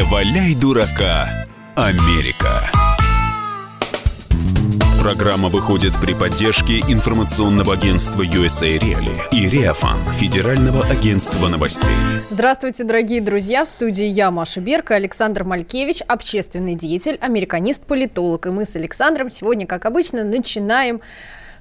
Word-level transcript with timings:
Не 0.00 0.04
валяй 0.06 0.54
дурака, 0.54 1.28
Америка. 1.76 2.62
Программа 4.98 5.50
выходит 5.50 5.92
при 6.00 6.14
поддержке 6.14 6.80
информационного 6.80 7.74
агентства 7.74 8.22
USA 8.22 8.78
Reali 8.78 9.14
и 9.30 9.46
Реафан, 9.46 9.98
Федерального 10.14 10.86
агентства 10.86 11.48
новостей. 11.48 11.90
Здравствуйте, 12.30 12.84
дорогие 12.84 13.20
друзья! 13.20 13.66
В 13.66 13.68
студии 13.68 14.06
я, 14.06 14.30
Маша 14.30 14.62
Берка, 14.62 14.94
Александр 14.94 15.44
Малькевич, 15.44 16.00
общественный 16.08 16.76
деятель, 16.76 17.18
американист, 17.20 17.84
политолог. 17.84 18.46
И 18.46 18.48
мы 18.48 18.64
с 18.64 18.76
Александром 18.76 19.30
сегодня, 19.30 19.66
как 19.66 19.84
обычно, 19.84 20.24
начинаем 20.24 21.02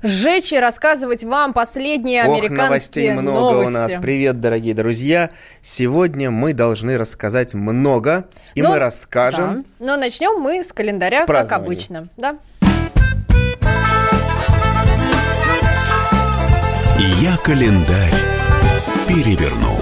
сжечь 0.03 0.53
и 0.53 0.59
рассказывать 0.59 1.23
вам 1.23 1.53
последние 1.53 2.25
Ох, 2.25 2.37
американские 2.37 2.65
новостей 2.65 3.11
много 3.13 3.39
новости. 3.39 3.67
у 3.67 3.71
нас. 3.73 3.91
Привет, 4.01 4.39
дорогие 4.39 4.73
друзья. 4.73 5.29
Сегодня 5.61 6.31
мы 6.31 6.53
должны 6.53 6.97
рассказать 6.97 7.53
много, 7.53 8.25
и 8.55 8.61
Но- 8.61 8.69
мы 8.69 8.79
расскажем. 8.79 9.65
Да. 9.79 9.85
Но 9.85 9.97
начнем 9.97 10.39
мы 10.41 10.63
с 10.63 10.71
календаря, 10.73 11.23
С 11.23 11.27
как 11.27 11.51
обычно. 11.51 12.05
Да. 12.17 12.37
Я 17.21 17.37
календарь 17.37 18.13
переверну. 19.07 19.78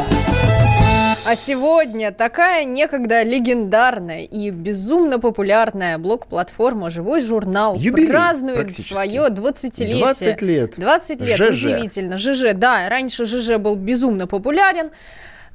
А 1.28 1.36
сегодня 1.36 2.14
такая 2.14 2.64
некогда 2.64 3.22
легендарная 3.22 4.22
и 4.22 4.50
безумно 4.50 5.20
популярная 5.20 5.98
блог-платформа 5.98 6.90
«Живой 6.90 7.20
журнал» 7.20 7.76
Юбилей 7.76 8.08
празднует 8.08 8.72
свое 8.72 9.28
20-летие. 9.28 10.00
20 10.00 10.42
лет. 10.42 10.76
20 10.78 11.20
лет, 11.20 11.38
ЖЖ. 11.38 11.50
удивительно. 11.50 12.18
ЖЖ, 12.18 12.54
да, 12.54 12.88
раньше 12.88 13.26
ЖЖ 13.26 13.58
был 13.58 13.76
безумно 13.76 14.26
популярен. 14.26 14.92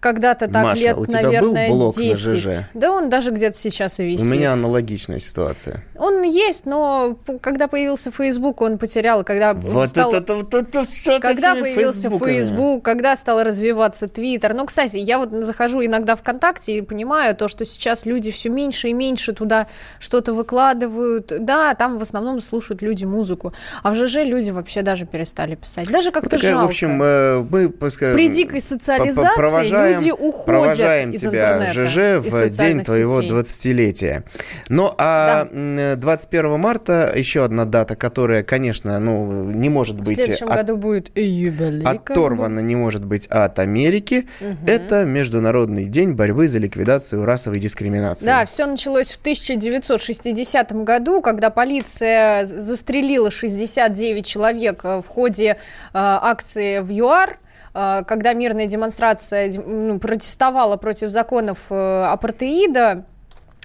Когда-то 0.03 0.49
так 0.49 0.65
Маша, 0.65 0.83
лет, 0.83 0.99
у 0.99 1.07
тебя 1.07 1.23
был 1.23 1.53
наверное, 1.53 1.69
блог 1.69 1.97
на 1.97 2.03
10. 2.03 2.17
ЖЖ? 2.39 2.47
Да 2.75 2.91
он 2.91 3.09
даже 3.09 3.31
где-то 3.31 3.57
сейчас 3.57 4.01
и 4.01 4.03
У 4.03 4.07
висит. 4.07 4.27
меня 4.33 4.53
аналогичная 4.53 5.21
ситуация. 5.21 5.85
Он 5.97 6.23
есть, 6.25 6.67
но 6.67 7.17
когда 7.41 7.69
появился 7.69 8.11
Facebook, 8.11 8.61
он 8.63 8.79
потерял. 8.79 9.23
Когда 9.23 9.55
Вот 9.55 9.91
стал- 9.91 10.13
это, 10.13 10.35
вот 10.35 10.53
это 10.55 10.85
всё 10.85 11.17
ты 11.17 11.21
когда 11.21 11.55
появился 11.55 12.01
фейсбуками. 12.11 12.37
Facebook, 12.37 12.85
когда 12.85 13.15
стал 13.15 13.45
развиваться 13.45 14.07
Twitter. 14.07 14.53
Ну, 14.55 14.67
кстати, 14.67 14.97
я 14.97 15.19
вот 15.19 15.31
захожу 15.45 15.85
иногда 15.85 16.17
ВКонтакте 16.17 16.79
и 16.79 16.81
понимаю 16.81 17.37
то, 17.37 17.47
что 17.47 17.65
сейчас 17.65 18.05
люди 18.05 18.33
все 18.33 18.49
меньше 18.49 18.89
и 18.89 18.93
меньше 18.93 19.33
туда 19.33 19.69
что-то 20.01 20.35
выкладывают. 20.35 21.33
Да, 21.39 21.75
там 21.77 21.99
в 21.99 22.03
основном 22.03 22.41
слушают 22.43 22.83
люди 22.83 23.05
музыку. 23.05 23.53
А 23.85 23.93
в 23.93 23.95
ЖЖ 23.95 24.25
люди 24.25 24.51
вообще 24.51 24.83
даже 24.83 25.07
перестали 25.07 25.55
писать. 25.55 25.89
Даже 25.93 26.09
Вот 26.11 26.15
как-то 26.15 26.31
такая, 26.31 26.51
жалко. 26.51 26.67
в 26.67 26.71
общем, 26.71 27.01
э, 27.01 27.43
мы 27.49 27.69
пускай, 27.69 28.15
При 28.15 28.29
дикой 28.29 28.61
социализации 28.61 29.92
провожаем- 29.93 30.01
люди 30.01 30.11
уходят 30.11 30.45
Провожаем 30.47 31.11
из 31.11 31.21
тебя, 31.23 31.67
ЖЖ, 31.73 31.97
в 32.27 32.51
день 32.51 32.85
твоего 32.85 33.17
сетей. 33.23 33.29
20-летия. 33.31 34.25
Ну, 34.69 34.93
а 34.99 35.49
м, 35.51 35.99
21 36.01 36.59
марта 36.59 37.13
еще 37.15 37.45
одна 37.45 37.65
дата, 37.65 37.97
которая, 37.97 38.43
конечно, 38.43 38.99
ну, 38.99 39.45
не 39.45 39.69
может 39.69 39.97
В 39.97 40.03
быть 40.05 40.17
следующем 40.19 40.49
от- 40.49 40.57
году 40.57 40.77
будет 40.77 41.17
юбилей. 41.17 41.85
оторвана, 41.85 42.61
не 42.61 42.77
может 42.77 43.05
быть 43.05 43.27
от 43.29 43.59
Америки. 43.59 44.27
Мгм. 44.41 44.57
Это 44.67 45.05
Международный 45.05 45.85
день 45.87 46.13
борьбы 46.13 46.49
за 46.49 46.59
ликвидацию 46.59 47.25
расовой 47.25 47.59
дискриминации. 47.61 48.27
Да, 48.27 48.45
все 48.45 48.67
началось 48.67 49.11
в 49.13 49.19
1960 49.19 50.85
году, 50.85 51.21
когда 51.21 51.51
полиция 51.51 52.45
застрелила 52.45 53.31
69 53.31 54.27
человек 54.27 54.81
э, 54.85 55.03
в 55.03 55.07
ходе 55.07 55.53
э, 55.53 55.57
акции 55.93 56.81
в 56.81 56.91
ЮАР 56.91 57.39
когда 57.73 58.33
мирная 58.35 58.67
демонстрация 58.67 59.49
дем- 59.49 59.65
ну, 59.67 59.99
протестовала 59.99 60.77
против 60.77 61.11
законов 61.11 61.59
э, 61.71 62.05
апартеида, 62.05 63.05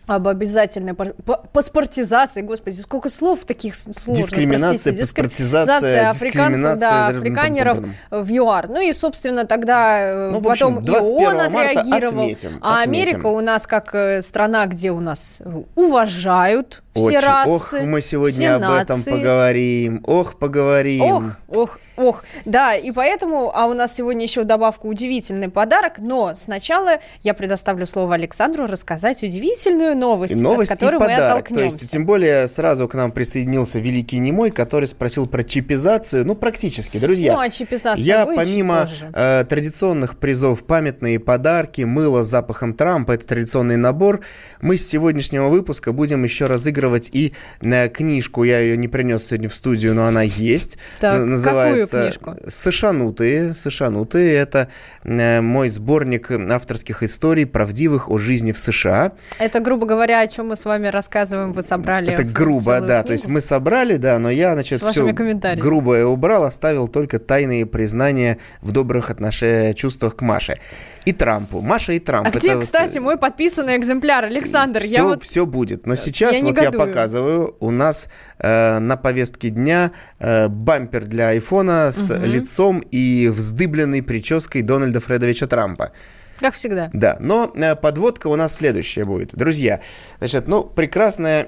об 0.07 0.27
обязательной 0.29 0.93
паспортизации, 0.93 2.41
господи, 2.41 2.79
сколько 2.79 3.09
слов 3.09 3.43
таких 3.43 3.75
сложных, 3.75 4.15
Дискриминация, 4.15 4.93
простите, 4.93 5.01
паспортизация, 5.01 6.09
африканцев, 6.09 6.79
да, 6.79 7.07
африканеров 7.07 7.79
в 8.09 8.31
ЮАР. 8.31 8.69
Ну 8.69 8.79
и, 8.79 8.93
собственно, 8.93 9.45
тогда 9.45 9.99
э, 9.99 10.29
Ну, 10.31 10.39
в 10.39 10.47
общем, 10.47 10.75
потом 10.75 10.83
и 10.83 10.87
21 10.87 11.27
ООН 11.27 11.39
отреагировал. 11.41 12.21
отметим, 12.21 12.59
а 12.61 12.81
отметим. 12.83 12.91
Америка 12.91 13.25
у 13.27 13.41
нас 13.41 13.67
как 13.67 13.93
э, 13.93 14.21
страна, 14.21 14.65
где 14.67 14.91
у 14.91 15.01
нас 15.01 15.41
э, 15.43 15.63
уважают 15.75 16.83
все 16.97 17.17
Очень. 17.17 17.19
расы, 17.19 17.49
Ох, 17.51 17.73
мы 17.73 18.01
сегодня 18.01 18.31
все 18.31 18.49
об 18.51 18.61
этом 18.63 18.97
нации. 18.97 19.11
поговорим. 19.11 20.03
Ох, 20.05 20.35
поговорим. 20.39 21.01
Ох, 21.03 21.23
ох, 21.47 21.79
ох. 21.97 22.23
Да, 22.45 22.75
и 22.75 22.91
поэтому, 22.91 23.51
а 23.53 23.67
у 23.67 23.73
нас 23.73 23.95
сегодня 23.95 24.23
еще 24.23 24.41
в 24.41 24.45
добавку 24.45 24.87
удивительный 24.87 25.49
подарок, 25.49 25.93
но 25.99 26.33
сначала 26.35 26.99
я 27.23 27.33
предоставлю 27.33 27.85
слово 27.85 28.15
Александру 28.15 28.65
рассказать 28.65 29.23
удивительную 29.23 29.95
новость, 29.95 30.33
И 30.33 30.35
новость, 30.35 30.71
от 30.71 30.79
которой 30.79 30.95
и 30.95 30.99
мы 30.99 31.05
подарок. 31.05 31.19
То 31.19 31.37
оттолкнемся. 31.37 31.77
есть, 31.77 31.91
тем 31.91 32.05
более, 32.05 32.47
сразу 32.47 32.87
к 32.87 32.93
нам 32.93 33.11
присоединился 33.11 33.79
Великий 33.79 34.19
Немой, 34.19 34.51
который 34.51 34.87
спросил 34.87 35.27
про 35.27 35.43
чипизацию. 35.43 36.25
Ну, 36.25 36.35
практически, 36.35 36.97
друзья. 36.97 37.33
Ну, 37.33 37.39
а 37.39 37.49
чипизация 37.49 38.03
Я 38.03 38.25
помимо 38.25 38.89
э, 39.13 39.43
традиционных 39.45 40.17
призов 40.17 40.63
памятные 40.65 41.19
подарки, 41.19 41.81
мыло 41.81 42.23
с 42.23 42.27
запахом 42.27 42.73
Трампа, 42.73 43.11
это 43.13 43.27
традиционный 43.27 43.77
набор, 43.77 44.21
мы 44.61 44.77
с 44.77 44.87
сегодняшнего 44.87 45.47
выпуска 45.47 45.91
будем 45.91 46.23
еще 46.23 46.47
разыгрывать 46.47 46.86
и 47.11 47.33
э, 47.61 47.89
книжку. 47.89 48.43
Я 48.43 48.59
ее 48.59 48.77
не 48.77 48.87
принес 48.87 49.25
сегодня 49.25 49.49
в 49.49 49.55
студию, 49.55 49.93
но 49.93 50.05
она 50.05 50.21
есть. 50.21 50.77
Так, 50.99 51.25
Называется 51.25 52.11
какую 52.19 52.35
книжку? 52.35 52.49
«Сошанутые». 52.49 53.53
«Сошанутые»— 53.53 54.33
это 54.35 54.69
э, 55.03 55.41
мой 55.41 55.69
сборник 55.69 56.31
авторских 56.31 57.03
историй, 57.03 57.45
правдивых 57.45 58.09
о 58.09 58.17
жизни 58.17 58.51
в 58.51 58.59
США. 58.59 59.13
Это, 59.39 59.59
грубо 59.59 59.85
говоря, 59.85 60.21
о 60.21 60.27
чем 60.27 60.47
мы 60.47 60.55
с 60.55 60.65
вами 60.65 60.87
рассказываем, 60.87 61.53
вы 61.53 61.61
собрали. 61.61 62.11
Это 62.11 62.23
грубо, 62.23 62.79
да. 62.79 63.01
книгу. 63.01 63.07
То 63.07 63.13
есть 63.13 63.27
мы 63.27 63.41
собрали, 63.41 63.97
да, 63.97 64.19
но 64.19 64.29
я, 64.29 64.53
значит, 64.53 64.83
все 64.83 65.11
грубое 65.11 66.05
убрал, 66.05 66.43
оставил 66.43 66.87
только 66.87 67.19
тайные 67.19 67.65
признания 67.65 68.37
в 68.61 68.71
добрых 68.71 69.09
отношениях, 69.09 69.75
чувствах 69.75 70.15
к 70.15 70.21
Маше. 70.21 70.59
И 71.07 71.13
Трампу. 71.13 71.62
Маша 71.62 71.94
и 71.94 72.00
Трамп. 72.00 72.25
А 72.28 72.29
Это 72.29 72.40
где, 72.40 72.56
вот, 72.56 72.63
кстати, 72.63 72.97
мой 73.00 73.18
подписанный 73.18 73.78
экземпляр, 73.78 74.25
Александр? 74.25 74.79
все, 74.81 74.90
я 74.95 75.03
вот 75.06 75.23
все 75.23 75.45
будет. 75.45 75.85
Но 75.85 75.95
сейчас 75.95 76.34
я 76.35 76.41
вот 76.44 76.57
я 76.57 76.63
негодую. 76.63 76.85
показываю, 76.85 77.56
у 77.59 77.72
нас 77.72 78.09
э, 78.40 78.79
на 78.79 78.97
повестке 78.97 79.50
дня 79.50 79.91
э, 80.19 80.47
бампер 80.50 81.06
для 81.06 81.29
айфона 81.29 81.91
с 81.94 82.09
Мгм. 82.09 82.23
лицом 82.25 82.79
и 82.91 83.29
вздыбленной 83.34 84.03
прической 84.03 84.62
Дональда 84.63 85.00
Фредовича 85.00 85.47
Трампа. 85.47 85.91
как 86.40 86.53
всегда. 86.53 86.90
Да, 86.94 87.18
но 87.19 87.51
э, 87.56 87.75
подводка 87.75 88.28
у 88.28 88.35
нас 88.35 88.56
следующая 88.57 89.06
будет. 89.06 89.34
Друзья, 89.34 89.79
значит, 90.19 90.47
ну, 90.47 90.63
прекрасная 90.63 91.45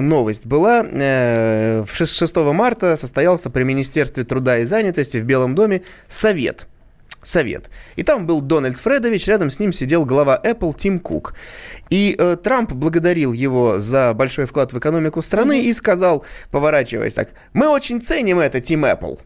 новость 0.00 0.46
была. 0.46 0.86
Э, 0.90 1.82
в 1.82 1.92
шест- 1.92 2.14
6 2.16 2.36
марта 2.54 2.96
состоялся 2.96 3.50
при 3.50 3.64
Министерстве 3.64 4.22
труда 4.24 4.58
и 4.58 4.64
занятости 4.64 5.16
в 5.18 5.24
Белом 5.24 5.54
доме 5.54 5.82
совет. 6.08 6.68
Совет. 7.22 7.70
И 7.96 8.02
там 8.02 8.26
был 8.26 8.40
Дональд 8.40 8.78
Фредович, 8.78 9.26
рядом 9.28 9.50
с 9.50 9.60
ним 9.60 9.72
сидел 9.72 10.04
глава 10.04 10.40
Apple 10.42 10.74
Тим 10.76 11.00
Кук. 11.00 11.34
И 11.90 12.14
э, 12.18 12.36
Трамп 12.42 12.72
благодарил 12.72 13.32
его 13.32 13.78
за 13.78 14.12
большой 14.14 14.46
вклад 14.46 14.72
в 14.72 14.78
экономику 14.78 15.22
страны 15.22 15.62
и 15.64 15.72
сказал, 15.72 16.24
поворачиваясь 16.50 17.14
так, 17.14 17.30
мы 17.52 17.68
очень 17.68 18.00
ценим 18.00 18.38
это, 18.38 18.60
Тим 18.60 18.84
Apple. 18.84 19.18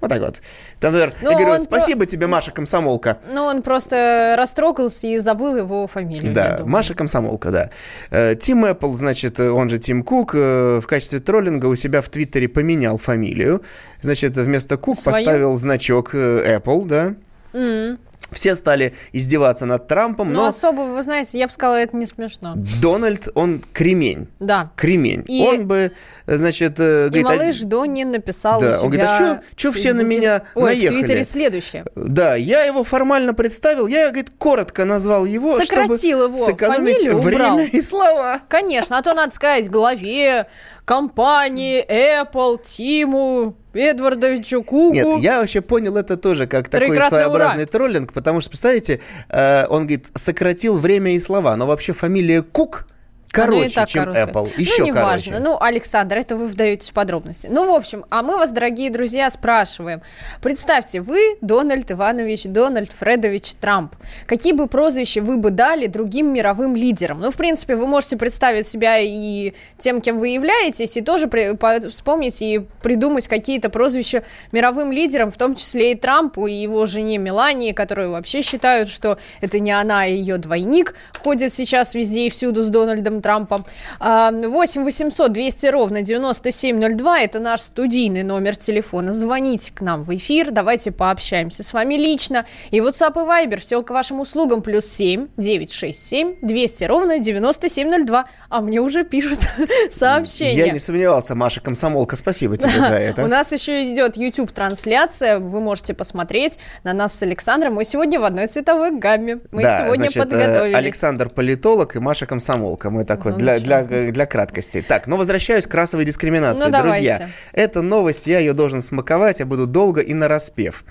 Вот 0.00 0.08
так 0.08 0.20
вот. 0.20 0.40
Там, 0.80 0.92
например, 0.92 1.14
Ну, 1.20 1.30
я 1.30 1.36
говорю, 1.36 1.52
он 1.52 1.66
про- 1.66 1.78
спасибо 1.78 2.06
тебе, 2.06 2.26
Маша 2.26 2.52
Комсомолка. 2.52 3.18
Ну, 3.32 3.44
он 3.44 3.60
просто 3.62 4.34
растрогался 4.38 5.06
и 5.06 5.18
забыл 5.18 5.56
его 5.56 5.86
фамилию. 5.86 6.32
Да. 6.32 6.60
Маша 6.64 6.94
Комсомолка, 6.94 7.50
да. 7.50 7.70
Э, 8.10 8.34
Тим 8.34 8.64
Эппл, 8.64 8.92
значит, 8.94 9.38
э, 9.38 9.50
он 9.50 9.68
же 9.68 9.78
Тим 9.78 10.02
Кук, 10.02 10.34
э, 10.34 10.80
в 10.82 10.86
качестве 10.86 11.20
троллинга 11.20 11.66
у 11.66 11.76
себя 11.76 12.00
в 12.00 12.08
Твиттере 12.08 12.48
поменял 12.48 12.96
фамилию. 12.96 13.62
Значит, 14.00 14.36
вместо 14.36 14.76
Кук 14.78 14.96
Свою? 14.96 15.18
поставил 15.24 15.56
значок 15.58 16.14
Apple, 16.14 16.86
да. 16.86 17.14
М. 17.52 17.98
Все 18.32 18.54
стали 18.54 18.94
издеваться 19.12 19.66
над 19.66 19.86
Трампом, 19.86 20.32
Ну, 20.32 20.40
но 20.42 20.46
особо, 20.46 20.80
вы 20.82 21.02
знаете, 21.02 21.38
я 21.38 21.46
бы 21.46 21.52
сказала, 21.52 21.76
это 21.76 21.96
не 21.96 22.06
смешно. 22.06 22.54
Дональд, 22.82 23.28
он 23.34 23.62
кремень. 23.72 24.28
Да. 24.38 24.70
Кремень. 24.76 25.24
И- 25.26 25.42
Он 25.42 25.66
бы, 25.66 25.92
э, 26.26 26.34
значит, 26.34 26.78
э, 26.78 27.06
И 27.06 27.08
говорит, 27.08 27.26
а- 27.26 27.42
малыш 27.42 27.60
Дони 27.60 28.04
написал 28.04 28.60
Да, 28.60 28.66
у 28.66 28.70
себя... 28.74 28.80
он 28.82 28.90
говорит, 28.90 29.06
а 29.06 29.42
чё 29.56 29.72
в 29.72 29.74
все 29.76 29.92
на 29.92 30.02
меня 30.02 30.42
Ой, 30.54 30.64
наехали? 30.76 30.88
в 30.88 31.00
Твиттере 31.00 31.24
следующее. 31.24 31.84
Да, 31.96 32.34
я 32.36 32.64
его 32.64 32.84
формально 32.84 33.34
представил, 33.34 33.86
я, 33.86 34.08
говорит, 34.08 34.30
коротко 34.38 34.84
назвал 34.84 35.24
его, 35.24 35.58
Сократил 35.58 35.96
чтобы 35.98 36.36
его 36.36 36.46
сэкономить 36.46 36.96
фамилию, 37.02 37.18
убрал. 37.18 37.56
время 37.56 37.68
и 37.72 37.80
слова. 37.82 38.40
Конечно, 38.48 38.98
а 38.98 39.02
то 39.02 39.14
надо 39.14 39.34
сказать 39.34 39.68
главе 39.70 40.46
компании 40.84 41.84
Apple, 41.88 42.60
Тиму, 42.62 43.56
Эдвардовичу 43.72 44.62
Куку. 44.62 44.92
Нет, 44.92 45.06
я 45.20 45.40
вообще 45.40 45.60
понял 45.60 45.96
это 45.96 46.16
тоже 46.16 46.46
как 46.46 46.68
такой 46.68 46.96
своеобразный 46.96 47.64
ура. 47.64 47.70
троллинг, 47.70 48.12
потому 48.12 48.40
что, 48.40 48.50
представляете, 48.50 49.00
э, 49.28 49.66
он 49.68 49.82
говорит, 49.82 50.06
сократил 50.14 50.78
время 50.78 51.14
и 51.14 51.20
слова, 51.20 51.56
но 51.56 51.66
вообще 51.66 51.92
фамилия 51.92 52.42
Кук 52.42 52.86
короче, 53.32 53.70
так 53.70 53.88
чем 53.88 54.04
короткое. 54.04 54.26
Apple. 54.26 54.52
Еще 54.56 54.80
ну, 54.80 54.84
не 54.86 54.92
короче. 54.92 55.30
важно. 55.30 55.40
Ну, 55.40 55.58
Александр, 55.60 56.18
это 56.18 56.36
вы 56.36 56.46
вдаетесь 56.46 56.90
в 56.90 56.92
подробности. 56.92 57.48
Ну, 57.50 57.70
в 57.70 57.74
общем, 57.74 58.04
а 58.10 58.22
мы 58.22 58.36
вас, 58.36 58.50
дорогие 58.50 58.90
друзья, 58.90 59.30
спрашиваем. 59.30 60.02
Представьте, 60.42 61.00
вы 61.00 61.36
Дональд 61.40 61.90
Иванович, 61.92 62.44
Дональд 62.44 62.92
Фредович 62.92 63.54
Трамп. 63.54 63.94
Какие 64.26 64.52
бы 64.52 64.66
прозвища 64.66 65.22
вы 65.22 65.36
бы 65.36 65.50
дали 65.50 65.86
другим 65.86 66.32
мировым 66.32 66.74
лидерам? 66.74 67.20
Ну, 67.20 67.30
в 67.30 67.36
принципе, 67.36 67.76
вы 67.76 67.86
можете 67.86 68.16
представить 68.16 68.66
себя 68.66 68.98
и 68.98 69.54
тем, 69.78 70.00
кем 70.00 70.18
вы 70.18 70.28
являетесь, 70.28 70.96
и 70.96 71.00
тоже 71.00 71.28
при, 71.28 71.56
вспомнить 71.88 72.42
и 72.42 72.66
придумать 72.82 73.28
какие-то 73.28 73.70
прозвища 73.70 74.24
мировым 74.52 74.92
лидерам, 74.92 75.30
в 75.30 75.36
том 75.36 75.54
числе 75.54 75.92
и 75.92 75.94
Трампу, 75.94 76.46
и 76.46 76.52
его 76.52 76.86
жене 76.86 77.18
Мелании, 77.18 77.72
которые 77.72 78.08
вообще 78.08 78.42
считают, 78.42 78.88
что 78.88 79.18
это 79.40 79.60
не 79.60 79.70
она, 79.70 80.02
а 80.02 80.06
ее 80.06 80.38
двойник 80.38 80.94
ходит 81.18 81.52
сейчас 81.52 81.94
везде 81.94 82.26
и 82.26 82.30
всюду 82.30 82.62
с 82.62 82.70
Дональдом 82.70 83.19
Трампом. 83.22 83.64
8 84.00 84.84
800 84.84 85.32
200 85.32 85.66
ровно 85.66 86.02
9702– 86.02 87.20
это 87.22 87.38
наш 87.38 87.60
студийный 87.60 88.22
номер 88.22 88.56
телефона. 88.56 89.12
Звоните 89.12 89.72
к 89.72 89.80
нам 89.80 90.02
в 90.02 90.14
эфир, 90.14 90.50
давайте 90.50 90.92
пообщаемся 90.92 91.62
с 91.62 91.72
вами 91.72 91.94
лично. 91.94 92.46
И 92.70 92.78
WhatsApp 92.80 93.12
и 93.12 93.26
Viber, 93.26 93.58
все 93.58 93.82
к 93.82 93.90
вашим 93.90 94.20
услугам, 94.20 94.62
плюс 94.62 94.86
7 94.86 95.28
967 95.36 96.36
200 96.42 96.84
ровно 96.84 97.18
9702. 97.18 98.26
А 98.48 98.60
мне 98.60 98.80
уже 98.80 99.04
пишут 99.04 99.40
сообщения. 99.90 100.66
Я 100.66 100.72
не 100.72 100.78
сомневался, 100.78 101.34
Маша 101.34 101.60
Комсомолка, 101.60 102.16
спасибо 102.16 102.56
тебе 102.56 102.80
за 102.80 102.86
это. 102.98 103.24
У 103.24 103.28
нас 103.28 103.52
еще 103.52 103.92
идет 103.92 104.16
YouTube-трансляция, 104.16 105.38
вы 105.38 105.60
можете 105.60 105.94
посмотреть 105.94 106.58
на 106.84 106.92
нас 106.92 107.14
с 107.14 107.22
Александром. 107.22 107.74
Мы 107.74 107.84
сегодня 107.84 108.20
в 108.20 108.24
одной 108.24 108.46
цветовой 108.46 108.98
гамме. 108.98 109.40
Мы 109.50 109.62
сегодня 109.62 110.10
подготовились. 110.10 110.76
Александр 110.76 111.28
политолог 111.28 111.96
и 111.96 111.98
Маша 111.98 112.26
комсомолка. 112.26 112.90
Мы 112.90 113.04
такой, 113.16 113.32
ну, 113.32 113.38
для, 113.38 113.58
для, 113.58 113.82
для 113.82 114.26
краткости. 114.26 114.84
Так, 114.86 115.08
но 115.08 115.16
возвращаюсь 115.16 115.66
к 115.66 115.74
расовой 115.74 116.04
дискриминации. 116.04 116.64
Ну, 116.64 116.82
Друзья, 116.82 117.18
давайте. 117.18 117.34
эта 117.52 117.82
новость, 117.82 118.26
я 118.28 118.38
ее 118.38 118.52
должен 118.52 118.80
смаковать, 118.80 119.40
я 119.40 119.46
буду 119.46 119.66
долго 119.66 120.00
и 120.00 120.14
нараспев. 120.14 120.84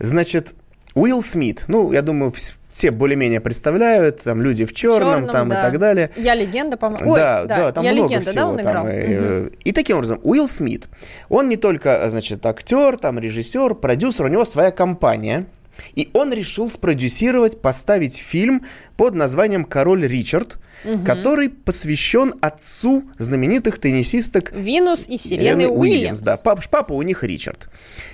Значит, 0.00 0.54
Уилл 0.94 1.22
Смит, 1.22 1.64
ну, 1.68 1.92
я 1.92 2.02
думаю, 2.02 2.32
все 2.72 2.90
более-менее 2.90 3.40
представляют, 3.40 4.24
там 4.24 4.42
люди 4.42 4.64
в 4.64 4.72
черном, 4.72 5.26
черном 5.26 5.28
там 5.30 5.48
да. 5.50 5.58
и 5.58 5.62
так 5.62 5.78
далее. 5.78 6.10
Я 6.16 6.34
легенда, 6.34 6.76
по-моему. 6.76 7.14
Да, 7.14 7.44
да, 7.44 7.56
да, 7.56 7.72
там 7.72 7.84
я 7.84 7.92
много 7.92 8.08
легенда, 8.08 8.30
всего. 8.30 8.42
Да, 8.42 8.48
он 8.48 8.60
играл? 8.60 8.84
Там, 8.84 8.92
и, 8.92 9.18
угу. 9.18 9.50
и 9.62 9.72
таким 9.72 9.96
образом, 9.98 10.20
Уилл 10.24 10.48
Смит, 10.48 10.88
он 11.28 11.48
не 11.48 11.56
только, 11.56 12.10
значит, 12.10 12.44
актер, 12.44 12.96
там, 12.96 13.20
режиссер, 13.20 13.76
продюсер, 13.76 14.24
у 14.24 14.28
него 14.28 14.44
своя 14.44 14.72
компания– 14.72 15.46
и 15.94 16.10
он 16.12 16.32
решил 16.32 16.68
спродюсировать, 16.68 17.60
поставить 17.60 18.16
фильм 18.16 18.64
под 18.96 19.14
названием 19.14 19.64
«Король 19.64 20.06
Ричард», 20.06 20.58
угу. 20.84 21.04
который 21.04 21.48
посвящен 21.48 22.34
отцу 22.40 23.04
знаменитых 23.18 23.78
теннисисток 23.78 24.52
Винус 24.52 25.08
и 25.08 25.16
Сирены 25.16 25.68
Уильямс. 25.68 25.80
Уильямс. 25.80 26.20
Да, 26.20 26.36
пап, 26.36 26.60
папа 26.70 26.92
у 26.92 27.02
них 27.02 27.24
Ричард. 27.24 27.68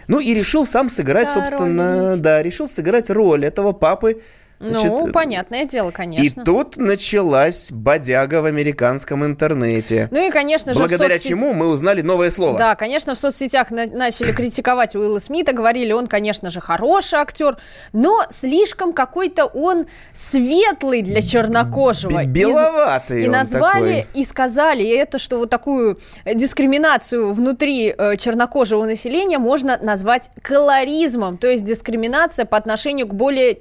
Ну 0.06 0.20
и 0.20 0.34
решил 0.34 0.66
сам 0.66 0.88
сыграть, 0.88 1.28
Король 1.32 1.48
собственно, 1.48 2.16
да, 2.16 2.42
решил 2.42 2.68
сыграть 2.68 3.10
роль 3.10 3.44
этого 3.44 3.72
папы 3.72 4.20
Значит, 4.60 4.90
ну, 4.90 5.12
понятное 5.12 5.64
дело, 5.64 5.92
конечно. 5.92 6.40
И 6.40 6.44
тут 6.44 6.76
началась 6.76 7.70
бодяга 7.70 8.42
в 8.42 8.44
американском 8.44 9.24
интернете. 9.24 10.08
Ну 10.10 10.26
и, 10.26 10.30
конечно 10.30 10.72
же, 10.72 10.78
Благодаря 10.80 11.14
соцсети... 11.14 11.28
чему 11.28 11.52
мы 11.54 11.68
узнали 11.68 12.02
новое 12.02 12.30
слово. 12.30 12.58
Да, 12.58 12.74
конечно, 12.74 13.14
в 13.14 13.18
соцсетях 13.18 13.70
на- 13.70 13.86
начали 13.86 14.32
критиковать 14.32 14.96
Уилла 14.96 15.20
Смита, 15.20 15.52
говорили, 15.52 15.92
он, 15.92 16.08
конечно 16.08 16.50
же, 16.50 16.60
хороший 16.60 17.20
актер, 17.20 17.56
но 17.92 18.24
слишком 18.30 18.92
какой-то 18.92 19.44
он 19.46 19.86
светлый 20.12 21.02
для 21.02 21.22
чернокожего. 21.22 22.24
Беловатый 22.24 23.22
И, 23.22 23.26
и 23.26 23.28
назвали, 23.28 24.00
такой. 24.02 24.20
и 24.20 24.24
сказали 24.24 24.88
это, 24.88 25.18
что 25.18 25.38
вот 25.38 25.50
такую 25.50 26.00
дискриминацию 26.26 27.32
внутри 27.32 27.94
э, 27.96 28.16
чернокожего 28.16 28.84
населения 28.84 29.38
можно 29.38 29.78
назвать 29.80 30.30
колоризмом, 30.42 31.38
то 31.38 31.46
есть 31.46 31.64
дискриминация 31.64 32.44
по 32.44 32.56
отношению 32.56 33.06
к 33.06 33.14
более 33.14 33.58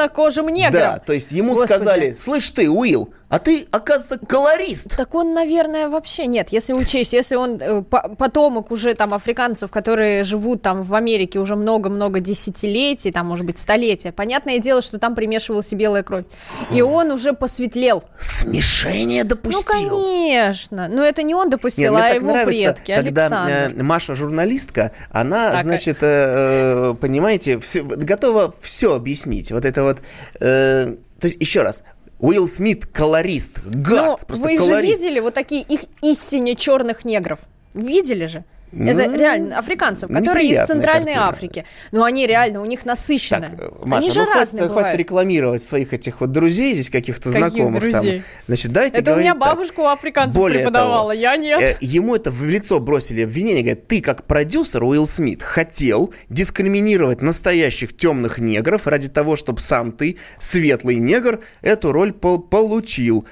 темнокожим 0.00 0.48
неграм. 0.48 0.94
Да, 0.94 0.98
то 0.98 1.12
есть 1.12 1.32
ему 1.32 1.50
Господи. 1.50 1.66
сказали, 1.68 2.16
слышь 2.18 2.50
ты, 2.50 2.70
Уилл, 2.70 3.12
а 3.30 3.38
ты, 3.38 3.68
оказывается, 3.70 4.26
колорист. 4.26 4.96
Так 4.96 5.14
он, 5.14 5.32
наверное, 5.34 5.88
вообще 5.88 6.26
нет. 6.26 6.48
Если 6.50 6.72
учесть, 6.72 7.12
если 7.12 7.36
он 7.36 7.60
э, 7.60 7.82
потомок 7.82 8.72
уже 8.72 8.94
там 8.94 9.14
африканцев, 9.14 9.70
которые 9.70 10.24
живут 10.24 10.62
там 10.62 10.82
в 10.82 10.92
Америке 10.96 11.38
уже 11.38 11.54
много-много 11.54 12.18
десятилетий, 12.18 13.12
там, 13.12 13.26
может 13.26 13.46
быть, 13.46 13.56
столетия, 13.56 14.10
понятное 14.10 14.58
дело, 14.58 14.82
что 14.82 14.98
там 14.98 15.14
примешивалась 15.14 15.72
белая 15.72 16.02
кровь. 16.02 16.24
И 16.72 16.82
он 16.82 17.12
уже 17.12 17.32
посветлел. 17.32 18.02
Смешение 18.18 19.22
допустил. 19.22 19.62
Ну, 19.62 19.90
конечно. 19.90 20.88
Но 20.88 21.04
это 21.04 21.22
не 21.22 21.36
он 21.36 21.50
допустил, 21.50 21.94
Нет, 21.94 22.02
а 22.02 22.08
его 22.08 22.32
нравится, 22.32 22.72
предки, 22.72 22.92
когда 22.96 23.26
Александр. 23.26 23.80
Э, 23.80 23.82
Маша 23.84 24.16
журналистка, 24.16 24.90
она, 25.12 25.52
так, 25.52 25.62
значит, 25.62 25.98
э, 26.02 26.90
э, 26.90 26.94
понимаете, 27.00 27.60
все, 27.60 27.84
готова 27.84 28.52
все 28.60 28.96
объяснить. 28.96 29.52
Вот 29.52 29.64
это 29.64 29.84
вот... 29.84 29.98
Э, 30.40 30.96
то 31.20 31.26
есть, 31.26 31.36
еще 31.38 31.62
раз, 31.62 31.84
Уилл 32.20 32.48
Смит 32.48 32.86
колорист, 32.86 33.64
гад, 33.64 34.20
Но 34.20 34.26
просто 34.26 34.44
вы 34.44 34.56
колорист. 34.58 35.00
же 35.00 35.06
видели 35.06 35.20
вот 35.20 35.34
такие 35.34 35.62
их 35.62 35.80
истине 36.02 36.54
черных 36.54 37.04
негров? 37.04 37.40
Видели 37.74 38.26
же? 38.26 38.44
Это 38.72 39.10
ну, 39.10 39.16
реально 39.16 39.58
африканцев, 39.58 40.10
которые 40.10 40.50
из 40.50 40.64
Центральной 40.66 41.14
картина. 41.14 41.28
Африки. 41.28 41.64
Но 41.90 42.04
они 42.04 42.26
реально, 42.26 42.60
у 42.60 42.66
них 42.66 42.86
насыщенные. 42.86 43.50
Так, 43.50 43.86
Маша, 43.86 44.02
они 44.02 44.10
же 44.12 44.20
ну 44.20 44.26
разные 44.26 44.62
хватит, 44.62 44.72
хватит 44.72 44.98
рекламировать 44.98 45.62
своих 45.62 45.92
этих 45.92 46.20
вот 46.20 46.30
друзей 46.30 46.74
здесь, 46.74 46.90
каких-то 46.90 47.32
Каких 47.32 47.52
знакомых. 47.52 47.82
Друзей? 47.82 48.18
Там. 48.18 48.26
Значит, 48.46 48.72
давайте 48.72 48.98
Это 48.98 49.14
у 49.14 49.18
меня 49.18 49.34
бабушка 49.34 49.76
так. 49.76 49.84
у 49.84 49.88
африканцев 49.88 50.40
Более 50.40 50.60
преподавала, 50.60 51.00
того, 51.00 51.12
я 51.12 51.36
нет. 51.36 51.60
Э, 51.60 51.76
ему 51.80 52.14
это 52.14 52.30
в 52.30 52.44
лицо 52.44 52.78
бросили 52.78 53.22
обвинение, 53.22 53.62
говорят, 53.62 53.88
ты 53.88 54.00
как 54.00 54.24
продюсер 54.24 54.84
Уилл 54.84 55.08
Смит 55.08 55.42
хотел 55.42 56.14
дискриминировать 56.28 57.22
настоящих 57.22 57.96
темных 57.96 58.38
негров 58.38 58.86
ради 58.86 59.08
того, 59.08 59.36
чтобы 59.36 59.60
сам 59.60 59.90
ты, 59.92 60.16
светлый 60.38 60.96
негр, 60.96 61.40
эту 61.62 61.92
роль 61.92 62.12
пол 62.12 62.38
получил. 62.38 63.26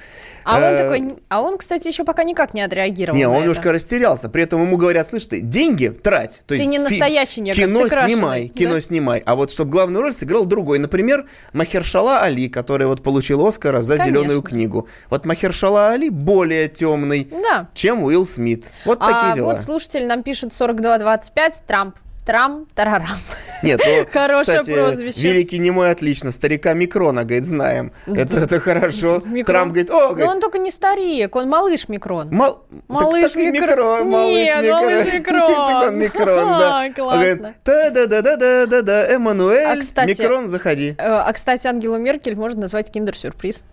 А 0.49 0.57
он 0.57 0.63
э, 0.63 0.77
такой, 0.77 1.15
а 1.29 1.41
он, 1.41 1.57
кстати, 1.57 1.87
еще 1.87 2.03
пока 2.03 2.23
никак 2.23 2.53
не 2.53 2.61
отреагировал. 2.61 3.17
Не, 3.17 3.27
он 3.27 3.41
немножко 3.41 3.71
растерялся. 3.71 4.29
При 4.29 4.43
этом 4.43 4.61
ему 4.63 4.77
говорят, 4.77 5.07
слышь, 5.07 5.25
ты 5.25 5.41
деньги 5.41 5.89
трать. 5.89 6.41
То 6.47 6.55
есть 6.55 6.65
ты 6.65 6.71
не 6.71 6.79
настоящий 6.79 7.41
негр, 7.41 7.55
Кино 7.55 7.87
снимай, 7.87 8.47
кино 8.47 8.79
снимай. 8.79 9.21
А 9.25 9.35
вот 9.35 9.51
чтобы 9.51 9.71
главную 9.71 10.01
роль 10.01 10.13
сыграл 10.13 10.45
другой. 10.45 10.79
Например, 10.79 11.27
Махершала 11.53 12.21
Али, 12.21 12.49
который 12.49 12.87
вот 12.87 13.03
получил 13.03 13.45
Оскара 13.45 13.81
за 13.81 13.97
зеленую 13.97 14.41
книгу. 14.41 14.87
Вот 15.09 15.25
Махершала 15.25 15.89
Али 15.89 16.09
более 16.09 16.67
темный, 16.67 17.29
чем 17.73 18.03
Уилл 18.03 18.25
Смит. 18.25 18.65
Вот 18.85 18.97
а 19.01 19.11
такие 19.11 19.35
дела. 19.35 19.51
А 19.51 19.53
вот 19.53 19.61
слушатель 19.61 20.07
нам 20.07 20.23
пишет 20.23 20.51
4225, 20.51 21.63
Трамп 21.67 21.95
Трам-тарарам. 22.29 23.17
Нет, 23.63 23.81
ну, 23.83 24.05
Хорошее 24.13 24.59
кстати, 24.59 24.75
прозвище. 24.75 25.19
великий 25.19 25.57
не 25.57 25.71
мой 25.71 25.89
отлично, 25.89 26.31
старика 26.31 26.73
Микрона, 26.73 27.23
говорит, 27.23 27.43
знаем. 27.43 27.91
Это, 28.05 28.37
это 28.37 28.59
хорошо. 28.59 29.23
Микрон. 29.25 29.45
Трамп 29.45 29.71
говорит, 29.71 29.89
о, 29.89 30.09
говорит, 30.09 30.25
Но 30.27 30.31
он 30.33 30.39
только 30.39 30.59
не 30.59 30.69
старик, 30.69 31.35
он 31.35 31.49
малыш 31.49 31.89
Микрон. 31.89 32.29
Мал... 32.31 32.65
Малыш 32.87 33.31
так, 33.31 33.43
так 33.43 33.53
Микрон. 33.53 34.09
Малыш 34.09 34.45
Нет, 34.45 34.63
Микрон. 34.63 34.85
малыш 34.85 35.05
Микрон. 35.13 35.55
так 35.55 35.87
он 35.87 35.99
Микрон, 35.99 36.59
да. 36.59 36.69
А, 36.79 36.93
классно. 36.93 37.55
Да-да-да-да-да-да, 37.65 39.07
Эммануэль, 39.07 39.79
а, 39.79 39.81
кстати, 39.81 40.09
Микрон, 40.09 40.47
заходи. 40.47 40.91
Э, 40.99 41.23
а, 41.25 41.33
кстати, 41.33 41.65
Ангелу 41.65 41.97
Меркель 41.97 42.35
можно 42.35 42.61
назвать 42.61 42.91
киндер-сюрприз. 42.91 43.65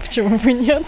Почему 0.00 0.38
бы 0.38 0.52
нет? 0.52 0.84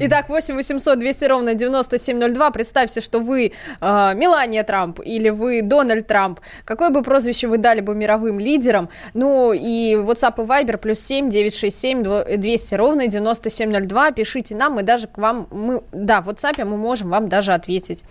Итак, 0.00 0.28
8 0.28 0.54
800 0.54 0.98
200 0.98 1.24
ровно 1.24 1.54
9702. 1.54 2.50
Представьте, 2.50 3.00
что 3.00 3.18
вы 3.20 3.52
э, 3.80 4.12
Мелания 4.14 4.62
Трамп 4.62 5.00
или 5.04 5.30
вы 5.30 5.62
Дональд 5.62 6.06
Трамп. 6.06 6.40
Какое 6.64 6.90
бы 6.90 7.02
прозвище 7.02 7.48
вы 7.48 7.58
дали 7.58 7.80
бы 7.80 7.94
мировым 7.94 8.38
лидерам? 8.38 8.88
Ну 9.14 9.52
и 9.52 9.94
WhatsApp 9.94 10.42
и 10.42 10.46
Viber 10.46 10.76
плюс 10.78 11.00
7 11.00 11.28
967 11.30 12.36
200 12.38 12.74
ровно 12.74 13.06
9702. 13.06 14.12
Пишите 14.12 14.54
нам, 14.54 14.74
мы 14.74 14.82
даже 14.82 15.08
к 15.08 15.18
вам, 15.18 15.48
мы, 15.50 15.82
да, 15.92 16.20
в 16.20 16.28
WhatsApp 16.28 16.64
мы 16.64 16.76
можем 16.76 17.10
вам 17.10 17.28
даже 17.28 17.52
ответить. 17.52 18.04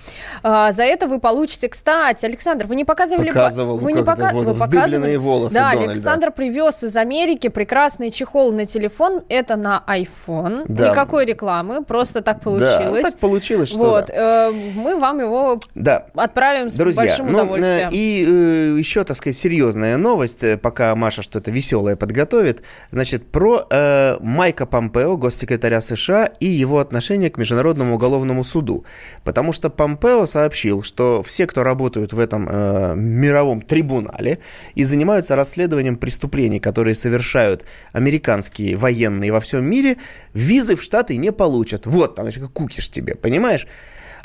Э, 0.43 0.71
за 0.71 0.83
это 0.83 1.07
вы 1.07 1.19
получите, 1.19 1.69
кстати, 1.69 2.25
Александр, 2.25 2.67
вы 2.67 2.75
не 2.75 2.86
показывали... 2.86 3.29
Показывал, 3.29 3.77
вы 3.77 3.93
не 3.93 4.03
пока... 4.03 4.31
вот, 4.31 4.45
вы 4.45 4.55
показывали? 4.55 5.15
волосы 5.15 5.53
Да, 5.53 5.71
Дональда. 5.71 5.91
Александр 5.93 6.31
привез 6.31 6.83
из 6.83 6.98
Америки 6.98 7.48
прекрасный 7.48 8.12
чехол 8.12 8.51
на 8.51 8.65
телефон. 8.65 9.24
Это 9.29 9.55
на 9.55 9.83
iPhone. 9.88 10.65
Да 10.67 10.80
да. 10.81 10.91
Никакой 10.91 11.25
рекламы, 11.25 11.83
просто 11.83 12.21
так 12.21 12.41
получилось. 12.41 12.79
Да, 12.79 12.91
ну, 12.91 13.01
так 13.01 13.17
получилось, 13.19 13.69
что 13.69 13.77
вот, 13.77 14.07
да. 14.07 14.50
э, 14.50 14.51
мы 14.51 15.00
вам 15.00 15.19
его 15.19 15.59
да. 15.75 16.07
отправим 16.15 16.69
с 16.69 16.75
Друзья, 16.75 17.01
большим 17.01 17.27
ну, 17.27 17.33
удовольствием. 17.33 17.89
Э, 17.89 17.93
и 17.93 18.25
э, 18.27 18.79
еще, 18.79 19.03
так 19.03 19.17
сказать, 19.17 19.38
серьезная 19.38 19.97
новость, 19.97 20.43
э, 20.43 20.57
пока 20.57 20.95
Маша 20.95 21.21
что-то 21.21 21.51
веселое 21.51 21.95
подготовит, 21.95 22.63
значит, 22.91 23.31
про 23.31 23.67
э, 23.69 24.17
Майка 24.21 24.65
Помпео, 24.65 25.17
госсекретаря 25.17 25.81
США, 25.81 26.25
и 26.39 26.45
его 26.45 26.79
отношение 26.79 27.29
к 27.29 27.38
Международному 27.38 27.95
уголовному 27.95 28.43
суду. 28.43 28.85
Потому 29.23 29.53
что 29.53 29.69
Помпео 29.69 30.25
сообщил, 30.25 30.83
что 30.83 31.21
все, 31.23 31.45
кто 31.47 31.63
работают 31.63 32.13
в 32.13 32.19
этом 32.19 32.47
э, 32.50 32.95
мировом 32.95 33.61
трибунале 33.61 34.39
и 34.75 34.83
занимаются 34.83 35.35
расследованием 35.35 35.97
преступлений, 35.97 36.59
которые 36.59 36.95
совершают 36.95 37.65
американские 37.93 38.77
военные 38.77 39.31
во 39.31 39.39
всем 39.39 39.65
мире, 39.65 39.97
виза 40.33 40.71
визы 40.71 40.71
в 40.75 40.84
Штаты 40.84 41.18
не 41.18 41.32
получат. 41.32 41.86
Вот, 41.86 42.16
там, 42.16 42.25
значит, 42.25 42.48
кукиш 42.54 42.90
тебе, 42.90 43.16
понимаешь? 43.16 43.68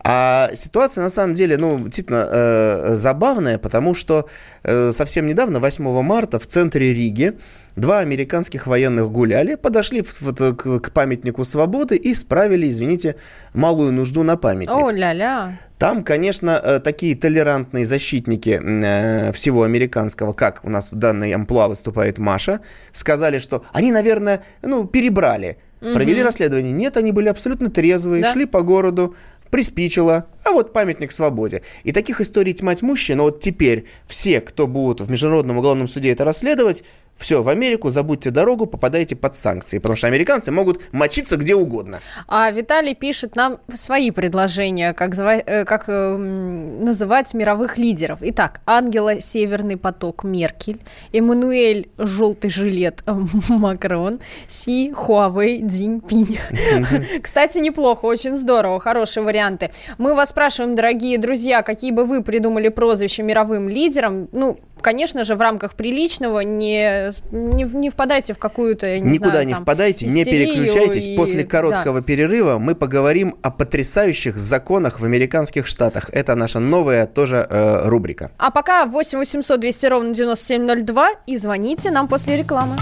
А 0.09 0.51
ситуация 0.55 1.03
на 1.03 1.11
самом 1.11 1.35
деле, 1.35 1.57
ну, 1.57 1.79
действительно 1.81 2.29
э, 2.31 2.95
забавная, 2.95 3.59
потому 3.59 3.93
что 3.95 4.29
э, 4.63 4.93
совсем 4.93 5.27
недавно, 5.27 5.59
8 5.59 6.03
марта, 6.03 6.39
в 6.39 6.47
центре 6.47 6.95
Риги 6.95 7.37
два 7.77 7.99
американских 7.99 8.67
военных 8.67 9.11
гуляли, 9.11 9.55
подошли 9.57 10.03
в, 10.03 10.23
в, 10.23 10.55
к, 10.55 10.81
к 10.81 10.93
памятнику 10.93 11.45
свободы 11.45 11.97
и 11.97 12.15
справили, 12.15 12.69
извините, 12.69 13.17
малую 13.53 13.93
нужду 13.93 14.23
на 14.23 14.37
памятник. 14.37 14.71
О, 14.71 14.91
ля-ля. 14.91 15.59
Там, 15.79 16.05
конечно, 16.05 16.61
э, 16.63 16.79
такие 16.79 17.15
толерантные 17.15 17.85
защитники 17.85 18.61
э, 18.63 19.33
всего 19.33 19.65
американского, 19.65 20.33
как 20.33 20.65
у 20.65 20.71
нас 20.71 20.91
в 20.91 20.97
данной 20.97 21.33
амплуа 21.33 21.69
выступает 21.69 22.19
Маша, 22.19 22.61
сказали, 22.93 23.39
что 23.39 23.65
они, 23.73 23.93
наверное, 23.93 24.43
ну, 24.63 24.87
перебрали. 24.87 25.59
Провели 25.95 26.23
расследование. 26.23 26.73
Нет, 26.73 26.97
они 26.97 27.13
были 27.13 27.29
абсолютно 27.29 27.71
трезвые, 27.71 28.23
да? 28.23 28.33
шли 28.33 28.47
по 28.47 28.63
городу, 28.63 29.15
приспичило, 29.51 30.27
а 30.45 30.51
вот 30.51 30.73
памятник 30.73 31.13
свободе. 31.13 31.63
И 31.85 31.93
таких 31.93 32.21
историй 32.21 32.53
тьма 32.53 32.75
тьмущая, 32.75 33.17
но 33.17 33.25
вот 33.25 33.41
теперь 33.41 33.87
все, 34.07 34.41
кто 34.41 34.67
будут 34.67 35.01
в 35.01 35.11
Международном 35.11 35.59
уголовном 35.59 35.89
суде 35.89 36.13
это 36.13 36.25
расследовать, 36.25 36.83
все, 37.17 37.43
в 37.43 37.49
Америку 37.49 37.91
забудьте 37.91 38.31
дорогу, 38.31 38.67
попадаете 38.67 39.17
под 39.17 39.35
санкции, 39.35 39.79
потому 39.79 39.97
что 39.97 40.07
американцы 40.07 40.53
могут 40.53 40.93
мочиться 40.93 41.37
где 41.37 41.55
угодно. 41.55 42.01
А 42.29 42.51
Виталий 42.51 42.95
пишет 42.95 43.37
нам 43.37 43.59
свои 43.75 44.11
предложения, 44.11 44.93
как, 44.93 45.19
э, 45.19 45.65
как 45.65 45.89
э, 45.89 46.17
называть 46.17 47.33
мировых 47.33 47.79
лидеров. 47.79 48.19
Итак, 48.21 48.61
Ангела 48.67 49.21
Северный 49.21 49.77
поток 49.79 50.25
Меркель, 50.25 50.81
Эммануэль 51.13 51.89
Желтый 51.97 52.51
жилет 52.51 53.03
Макрон, 53.49 54.21
Си 54.47 54.93
Хуавей 54.93 55.67
Цзиньпинь. 55.67 56.39
Кстати, 57.23 57.59
неплохо, 57.59 58.05
очень 58.05 58.37
здорово, 58.37 58.79
хорошие 58.79 59.25
варианты. 59.25 59.71
Мы 59.97 60.15
вас 60.15 60.31
спрашиваем, 60.31 60.77
дорогие 60.77 61.17
друзья, 61.19 61.63
какие 61.63 61.93
бы 61.93 62.05
вы 62.05 62.23
придумали 62.23 62.69
прозвища 62.69 63.23
мировым 63.23 63.69
лидерам? 63.71 64.29
Ну, 64.33 64.59
конечно 64.81 65.25
же, 65.25 65.35
в 65.35 65.41
рамках 65.41 65.75
приличного 65.75 66.41
не, 66.41 67.11
не, 67.31 67.65
не 67.65 67.91
впадайте 67.91 68.35
в 68.35 68.39
какую-то, 68.39 68.99
не 68.99 69.13
Никуда 69.13 69.31
знаю, 69.31 69.47
не 69.47 69.53
там, 69.55 69.63
впадайте, 69.63 70.07
не 70.07 70.25
переключайтесь. 70.25 71.07
И... 71.07 71.17
После 71.17 71.45
короткого 71.45 72.01
да. 72.01 72.07
перерыва 72.07 72.59
мы 72.59 72.75
поговорим 72.75 73.37
о 73.43 73.51
потрясающих 73.51 74.37
законах 74.37 75.01
в 75.01 75.05
американских 75.05 75.67
штатах. 75.67 76.11
Это 76.11 76.35
наша 76.35 76.61
новая 76.61 77.07
тоже 77.07 77.47
э, 77.49 77.89
рубрика. 77.89 78.31
А 78.39 78.51
пока 78.51 78.87
8 78.87 79.19
800 79.19 79.61
200 79.61 79.87
ровно 79.87 80.15
9702 80.15 81.11
и 81.27 81.37
звоните 81.37 81.91
нам 81.91 82.09
после 82.09 82.37
рекламы. 82.37 82.77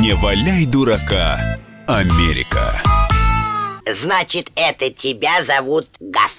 Не 0.00 0.14
валяй 0.14 0.66
дурака, 0.66 1.38
Америка. 1.86 2.74
Значит, 3.92 4.50
это 4.54 4.90
тебя 4.90 5.42
зовут 5.42 5.86
Гаф. 6.00 6.34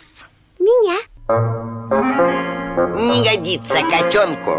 Меня. 0.59 0.97
Не 1.29 3.23
годится 3.23 3.77
котенку 3.83 4.49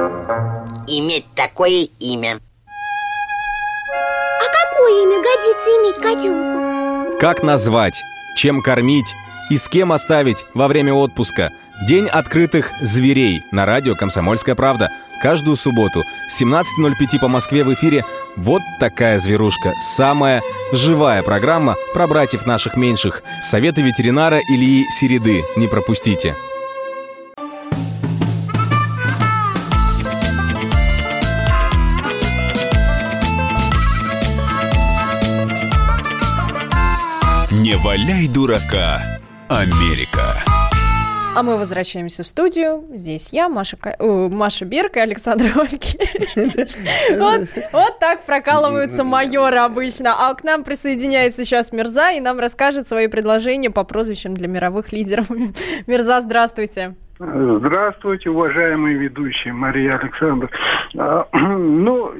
иметь 0.87 1.27
такое 1.35 1.89
имя. 1.99 2.39
А 4.39 4.45
какое 4.45 5.03
имя 5.03 5.17
годится 5.17 5.69
иметь 5.81 5.97
котенку? 5.97 7.19
Как 7.19 7.43
назвать, 7.43 8.00
чем 8.37 8.62
кормить 8.62 9.12
и 9.50 9.57
с 9.57 9.69
кем 9.69 9.91
оставить 9.91 10.47
во 10.55 10.69
время 10.69 10.95
отпуска? 10.95 11.50
День 11.89 12.07
открытых 12.07 12.71
зверей 12.81 13.43
на 13.50 13.67
радио 13.67 13.97
«Комсомольская 13.97 14.55
правда». 14.55 14.93
Каждую 15.21 15.57
субботу 15.57 16.05
17.05 16.41 17.19
по 17.21 17.27
Москве 17.27 17.65
в 17.65 17.75
эфире 17.75 18.05
«Вот 18.37 18.62
такая 18.79 19.19
зверушка». 19.19 19.75
Самая 19.83 20.41
живая 20.71 21.25
программа 21.25 21.75
про 21.95 22.07
братьев 22.07 22.47
наших 22.47 22.77
меньших. 22.77 23.25
Советы 23.43 23.83
ветеринара 23.83 24.39
Ильи 24.49 24.89
Середы. 24.91 25.43
Не 25.57 25.67
пропустите. 25.67 26.37
Не 37.71 37.77
валяй 37.77 38.27
дурака, 38.27 39.00
Америка. 39.49 40.35
А 41.37 41.43
мы 41.45 41.57
возвращаемся 41.57 42.25
в 42.25 42.27
студию. 42.27 42.85
Здесь 42.91 43.33
я, 43.33 43.49
Маша, 43.49 43.77
О, 44.00 44.29
Маша 44.29 44.65
Берг 44.65 44.97
и 44.97 44.99
Александр 44.99 45.53
Ольки. 45.57 45.97
Вот, 47.17 47.43
вот 47.73 47.99
так 48.00 48.25
прокалываются 48.25 49.05
майоры 49.05 49.59
обычно. 49.59 50.17
А 50.19 50.35
к 50.35 50.43
нам 50.43 50.65
присоединяется 50.65 51.45
сейчас 51.45 51.73
Мирза 51.73 52.11
и 52.11 52.19
нам 52.19 52.41
расскажет 52.41 52.89
свои 52.89 53.07
предложения 53.07 53.71
по 53.71 53.85
прозвищам 53.85 54.35
для 54.35 54.49
мировых 54.49 54.91
лидеров. 54.91 55.31
Мирза, 55.87 56.21
здравствуйте. 56.23 56.97
Здравствуйте, 57.21 58.31
уважаемые 58.31 58.97
ведущие, 58.97 59.53
Мария 59.53 59.97
Александровна. 59.97 60.50
А, 60.99 61.29
ну, 61.33 62.12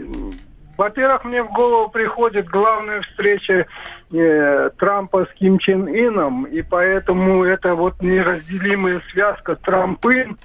во-первых, 0.81 1.25
мне 1.27 1.43
в 1.43 1.53
голову 1.53 1.91
приходит 1.91 2.49
главная 2.49 3.03
встреча 3.03 3.67
э, 4.11 4.71
Трампа 4.79 5.27
с 5.27 5.39
Ким 5.39 5.59
Чен 5.59 5.87
Ином, 5.87 6.45
и 6.45 6.63
поэтому 6.63 7.45
это 7.45 7.75
вот 7.75 8.01
неразделимая 8.01 9.03
связка 9.13 9.57
Трампын 9.57 10.39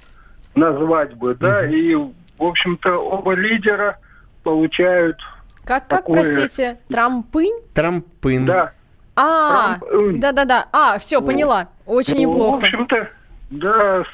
назвать 0.54 1.14
бы, 1.14 1.34
да, 1.36 1.64
mm-hmm. 1.64 1.72
и, 1.72 1.94
в 1.94 2.12
общем-то, 2.44 2.98
оба 2.98 3.32
лидера 3.32 3.96
получают 4.42 5.16
Как, 5.64 5.88
как, 5.88 6.00
такое... 6.00 6.22
простите, 6.22 6.80
Трампын? 6.90 7.62
Трампын. 7.72 8.44
Да. 8.44 8.72
А, 9.16 9.78
да-да-да. 10.16 10.68
А, 10.70 10.98
все, 10.98 11.22
поняла. 11.22 11.68
Очень 11.86 12.26
ну, 12.26 12.32
неплохо. 12.32 12.56
В 12.56 12.64
общем-то, 12.64 13.08
да, 13.48 14.04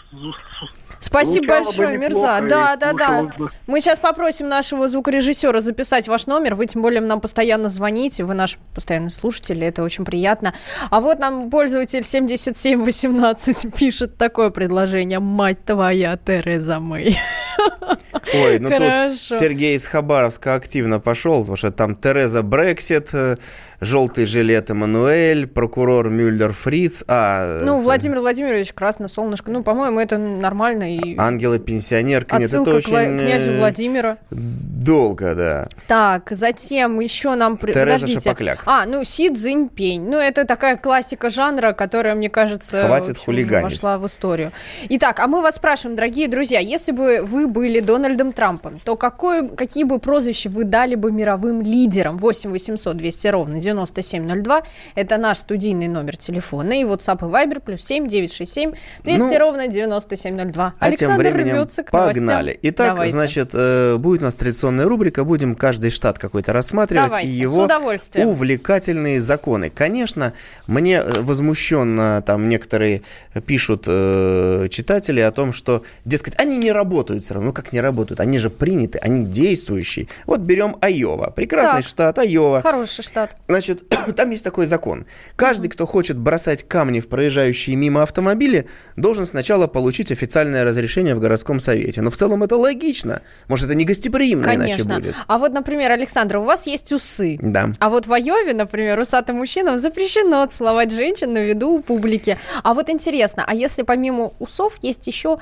Спасибо 1.02 1.46
большое, 1.48 1.98
Мирза. 1.98 2.40
Да, 2.48 2.76
да, 2.76 2.92
да. 2.92 3.28
Мы 3.66 3.80
сейчас 3.80 3.98
попросим 3.98 4.48
нашего 4.48 4.86
звукорежиссера 4.86 5.60
записать 5.60 6.06
ваш 6.06 6.26
номер. 6.26 6.54
Вы, 6.54 6.66
тем 6.66 6.80
более, 6.80 7.00
нам 7.00 7.20
постоянно 7.20 7.68
звоните. 7.68 8.24
Вы 8.24 8.34
наш 8.34 8.58
постоянный 8.74 9.10
слушатель, 9.10 9.62
это 9.64 9.82
очень 9.82 10.04
приятно. 10.04 10.54
А 10.90 11.00
вот 11.00 11.18
нам 11.18 11.50
пользователь 11.50 12.04
7718 12.04 13.74
пишет 13.78 14.16
такое 14.16 14.50
предложение. 14.50 15.18
Мать 15.18 15.64
твоя, 15.64 16.16
Тереза 16.16 16.78
Мэй. 16.78 17.18
Ой, 18.34 18.58
ну 18.60 18.68
Хорошо. 18.68 19.28
тут 19.28 19.38
Сергей 19.38 19.76
из 19.76 19.86
Хабаровска 19.86 20.54
активно 20.54 21.00
пошел, 21.00 21.40
потому 21.40 21.56
что 21.56 21.72
там 21.72 21.96
Тереза 21.96 22.42
Брексит, 22.42 23.08
э, 23.12 23.36
желтый 23.82 24.26
жилет 24.26 24.70
Эммануэль, 24.70 25.46
прокурор 25.46 26.08
Мюллер 26.08 26.52
Фриц. 26.52 27.04
А, 27.08 27.60
ну, 27.64 27.80
Владимир 27.82 28.20
Владимирович, 28.20 28.72
красное 28.72 29.08
солнышко. 29.08 29.50
Ну, 29.50 29.62
по-моему, 29.62 29.98
это 29.98 30.18
нормально. 30.18 30.94
И... 30.96 31.16
Ангела 31.18 31.58
пенсионерка. 31.58 32.36
Отсылка 32.36 32.70
Нет, 32.70 32.78
это 32.78 32.88
к 32.88 32.92
очень... 32.92 33.18
князю 33.20 33.56
Владимира. 33.58 34.18
Долго, 34.30 35.34
да. 35.34 35.66
Так, 35.88 36.28
затем 36.30 37.00
еще 37.00 37.34
нам... 37.34 37.58
Тереза 37.58 37.80
Подождите. 37.80 38.20
Шапокляк. 38.20 38.62
А, 38.66 38.86
ну, 38.86 39.04
Си 39.04 39.30
Цзиньпень. 39.30 40.08
Ну, 40.08 40.16
это 40.16 40.44
такая 40.44 40.76
классика 40.76 41.28
жанра, 41.28 41.72
которая, 41.72 42.14
мне 42.14 42.30
кажется, 42.30 42.84
Хватит 42.86 43.12
общем, 43.12 43.24
хулиганить. 43.24 43.72
вошла 43.72 43.98
в 43.98 44.06
историю. 44.06 44.52
Итак, 44.88 45.18
а 45.18 45.26
мы 45.26 45.42
вас 45.42 45.56
спрашиваем, 45.56 45.96
дорогие 45.96 46.28
друзья, 46.28 46.60
если 46.60 46.92
бы 46.92 47.22
вы 47.22 47.48
были 47.48 47.80
Дональдом 47.80 48.32
Трампом, 48.32 48.78
то 48.84 48.96
какое, 48.96 49.48
какие 49.48 49.84
бы 49.84 49.98
прозвища 49.98 50.50
вы 50.50 50.64
дали 50.64 50.94
бы 50.94 51.10
мировым 51.10 51.62
лидерам? 51.62 52.18
8 52.18 52.50
800 52.50 52.96
200 52.96 53.28
ровно 53.28 53.60
9702. 53.72 54.62
Это 54.94 55.16
наш 55.18 55.38
студийный 55.38 55.88
номер 55.88 56.16
телефона. 56.16 56.72
И 56.72 56.84
WhatsApp 56.84 57.18
и 57.20 57.32
Viber 57.32 57.60
плюс 57.60 57.82
7 57.82 58.06
967 58.06 58.72
200 59.04 59.22
ну, 59.22 59.38
ровно 59.38 59.68
9702. 59.68 60.74
А 60.78 60.84
Александр 60.84 61.24
тем 61.24 61.32
временем 61.32 61.54
рвется 61.56 61.82
к 61.82 61.90
погнали. 61.90 62.20
Новостям. 62.20 62.60
Итак, 62.62 62.88
Давайте. 62.88 63.12
значит, 63.12 63.50
э, 63.54 63.96
будет 63.96 64.20
у 64.20 64.24
нас 64.24 64.36
традиционная 64.36 64.86
рубрика. 64.86 65.24
Будем 65.24 65.54
каждый 65.54 65.90
штат 65.90 66.18
какой-то 66.18 66.52
рассматривать. 66.52 67.06
Давайте, 67.06 67.30
и 67.30 67.32
его 67.32 67.68
увлекательные 68.16 69.20
законы. 69.20 69.70
Конечно, 69.70 70.32
мне 70.66 70.96
э, 70.96 71.20
возмущенно 71.20 72.22
там 72.22 72.48
некоторые 72.48 73.02
пишут 73.46 73.84
э, 73.86 74.68
читатели 74.70 75.20
о 75.20 75.30
том, 75.30 75.52
что, 75.52 75.82
дескать, 76.04 76.34
они 76.38 76.58
не 76.58 76.72
работают 76.72 77.24
все 77.24 77.34
равно. 77.34 77.48
Ну, 77.48 77.52
как 77.52 77.72
не 77.72 77.80
работают? 77.80 78.20
Они 78.20 78.38
же 78.38 78.50
приняты, 78.50 78.98
они 78.98 79.26
действующие. 79.26 80.08
Вот 80.26 80.40
берем 80.40 80.76
Айова. 80.80 81.30
Прекрасный 81.30 81.82
так. 81.82 81.88
штат, 81.88 82.18
Айова. 82.18 82.62
Хороший 82.62 83.02
штат. 83.02 83.36
Значит, 83.48 83.61
там 84.16 84.30
есть 84.30 84.44
такой 84.44 84.66
закон. 84.66 85.06
Каждый, 85.36 85.68
кто 85.68 85.86
хочет 85.86 86.18
бросать 86.18 86.66
камни 86.66 87.00
в 87.00 87.08
проезжающие 87.08 87.76
мимо 87.76 88.02
автомобили, 88.02 88.66
должен 88.96 89.26
сначала 89.26 89.66
получить 89.66 90.12
официальное 90.12 90.64
разрешение 90.64 91.14
в 91.14 91.20
городском 91.20 91.60
совете. 91.60 92.02
Но 92.02 92.10
в 92.10 92.16
целом 92.16 92.42
это 92.42 92.56
логично. 92.56 93.22
Может, 93.48 93.66
это 93.66 93.74
не 93.74 93.84
гостеприимно 93.84 94.44
Конечно. 94.44 94.82
иначе 94.82 95.00
будет. 95.00 95.14
А 95.26 95.38
вот, 95.38 95.52
например, 95.52 95.92
Александр, 95.92 96.38
у 96.38 96.42
вас 96.42 96.66
есть 96.66 96.92
усы. 96.92 97.38
Да. 97.40 97.70
А 97.78 97.88
вот 97.88 98.06
в 98.06 98.12
Айове, 98.12 98.54
например, 98.54 98.98
усатым 98.98 99.36
мужчинам 99.36 99.78
запрещено 99.78 100.46
целовать 100.46 100.92
женщин 100.92 101.32
на 101.32 101.38
виду 101.38 101.70
у 101.70 101.80
публики. 101.80 102.38
А 102.62 102.74
вот 102.74 102.90
интересно, 102.90 103.44
а 103.46 103.54
если 103.54 103.82
помимо 103.82 104.32
усов 104.38 104.78
есть 104.82 105.06
еще 105.06 105.38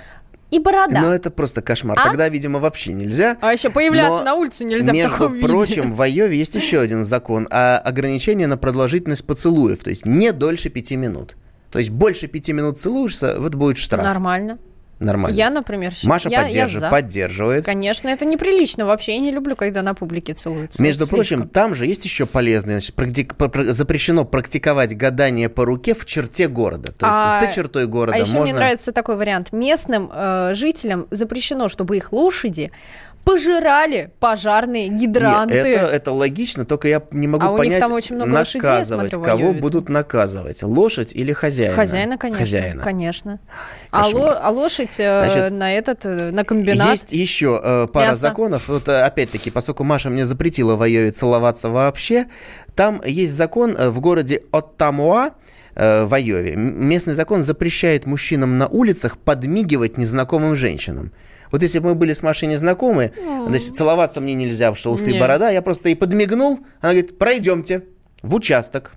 и 0.50 0.58
борода. 0.58 1.00
Но 1.00 1.14
это 1.14 1.30
просто 1.30 1.62
кошмар. 1.62 1.98
А? 1.98 2.04
Тогда, 2.04 2.28
видимо, 2.28 2.58
вообще 2.58 2.92
нельзя. 2.92 3.36
А 3.40 3.52
еще 3.52 3.70
появляться 3.70 4.18
Но, 4.18 4.24
на 4.24 4.34
улицу 4.34 4.64
нельзя 4.64 4.92
в 4.92 4.94
Между 4.94 5.10
таком 5.12 5.34
виде. 5.34 5.46
прочим, 5.46 5.94
в 5.94 6.02
Айове 6.02 6.38
есть 6.38 6.54
еще 6.54 6.80
один 6.80 7.04
закон 7.04 7.46
о 7.50 7.78
ограничении 7.78 8.46
на 8.46 8.56
продолжительность 8.56 9.24
поцелуев. 9.24 9.78
То 9.82 9.90
есть 9.90 10.06
не 10.06 10.32
дольше 10.32 10.68
пяти 10.68 10.96
минут. 10.96 11.36
То 11.70 11.78
есть 11.78 11.90
больше 11.90 12.26
пяти 12.26 12.52
минут 12.52 12.78
целуешься, 12.78 13.36
вот 13.38 13.54
будет 13.54 13.78
штраф. 13.78 14.04
Нормально. 14.04 14.58
Нормально. 15.00 15.34
Я, 15.34 15.50
например, 15.50 15.92
Маша 16.04 16.28
я, 16.28 16.46
я 16.46 16.66
поддержи- 16.66 16.78
за. 16.78 16.90
поддерживает. 16.90 17.64
Конечно, 17.64 18.08
это 18.08 18.24
неприлично 18.26 18.84
вообще. 18.84 19.14
Я 19.14 19.20
не 19.20 19.32
люблю, 19.32 19.56
когда 19.56 19.82
на 19.82 19.94
публике 19.94 20.34
целуются. 20.34 20.82
Между 20.82 21.04
Это 21.04 21.10
прочим, 21.14 21.38
слишком. 21.38 21.48
там 21.48 21.74
же 21.74 21.86
есть 21.86 22.04
еще 22.04 22.26
полезное. 22.26 22.78
Значит, 22.78 22.94
практик- 22.94 23.34
пр- 23.34 23.48
пр- 23.50 23.70
запрещено 23.70 24.24
практиковать 24.24 24.96
гадание 24.96 25.48
по 25.48 25.64
руке 25.64 25.94
в 25.94 26.04
черте 26.04 26.48
города. 26.48 26.92
То 26.92 27.06
есть 27.06 27.18
А- 27.18 27.40
за 27.46 27.54
чертой 27.54 27.86
города 27.86 28.14
А 28.16 28.20
еще 28.20 28.32
можно... 28.34 28.42
мне 28.42 28.52
нравится 28.54 28.92
такой 28.92 29.16
вариант. 29.16 29.52
Местным 29.52 30.10
э, 30.12 30.52
жителям 30.54 31.06
запрещено, 31.10 31.68
чтобы 31.68 31.96
их 31.96 32.12
лошади 32.12 32.70
пожирали 33.24 34.10
пожарные 34.18 34.88
гидранты. 34.88 35.54
Нет, 35.54 35.66
это, 35.66 35.86
это 35.86 36.12
логично, 36.12 36.64
только 36.64 36.88
я 36.88 37.02
не 37.10 37.26
могу 37.26 37.44
А 37.44 37.50
у 37.50 37.58
них 37.58 37.66
понять, 37.66 37.80
там 37.80 37.92
очень 37.92 38.16
много 38.16 38.32
лошадей, 38.32 38.62
я 38.62 38.70
наказывать, 38.72 39.12
смотрю, 39.12 39.24
кого 39.28 39.42
воюют. 39.48 39.60
будут 39.62 39.88
наказывать, 39.88 40.62
лошадь 40.62 41.12
или 41.14 41.32
хозяина? 41.32 41.74
Хозяина, 41.74 42.18
конечно. 42.18 42.44
Хозяина. 42.44 42.82
Конечно. 42.82 43.40
А, 43.90 44.08
ло- 44.08 44.38
а 44.40 44.50
лошадь 44.50 44.98
э, 44.98 45.24
Значит, 45.30 45.52
на 45.52 45.72
этот, 45.72 46.06
э, 46.06 46.30
на 46.30 46.44
комбинат. 46.44 46.90
Есть 46.92 47.12
еще 47.12 47.60
э, 47.62 47.86
пара 47.92 48.06
Мясо. 48.08 48.20
законов. 48.20 48.68
Вот 48.68 48.88
э, 48.88 49.00
опять-таки, 49.00 49.50
поскольку 49.50 49.84
Маша 49.84 50.10
мне 50.10 50.24
запретила 50.24 50.76
в 50.76 50.82
Айове 50.82 51.10
целоваться 51.10 51.68
вообще, 51.68 52.26
там 52.74 53.02
есть 53.04 53.34
закон 53.34 53.76
в 53.76 54.00
городе 54.00 54.42
Оттамуа, 54.50 55.30
в 55.76 56.12
Айове. 56.12 56.56
Местный 56.56 57.14
закон 57.14 57.42
запрещает 57.42 58.04
мужчинам 58.04 58.58
на 58.58 58.66
улицах 58.66 59.18
подмигивать 59.18 59.98
незнакомым 59.98 60.56
женщинам. 60.56 61.12
Вот 61.50 61.62
если 61.62 61.78
бы 61.78 61.90
мы 61.90 61.94
были 61.94 62.12
с 62.12 62.22
Машей 62.22 62.48
незнакомы, 62.48 63.12
значит, 63.46 63.76
целоваться 63.76 64.20
мне 64.20 64.34
нельзя, 64.34 64.74
что 64.74 64.92
усы 64.92 65.10
и 65.10 65.18
борода, 65.18 65.50
я 65.50 65.62
просто 65.62 65.88
ей 65.88 65.94
подмигнул, 65.94 66.60
она 66.80 66.92
говорит, 66.92 67.18
пройдемте 67.18 67.84
в 68.22 68.34
участок. 68.34 68.92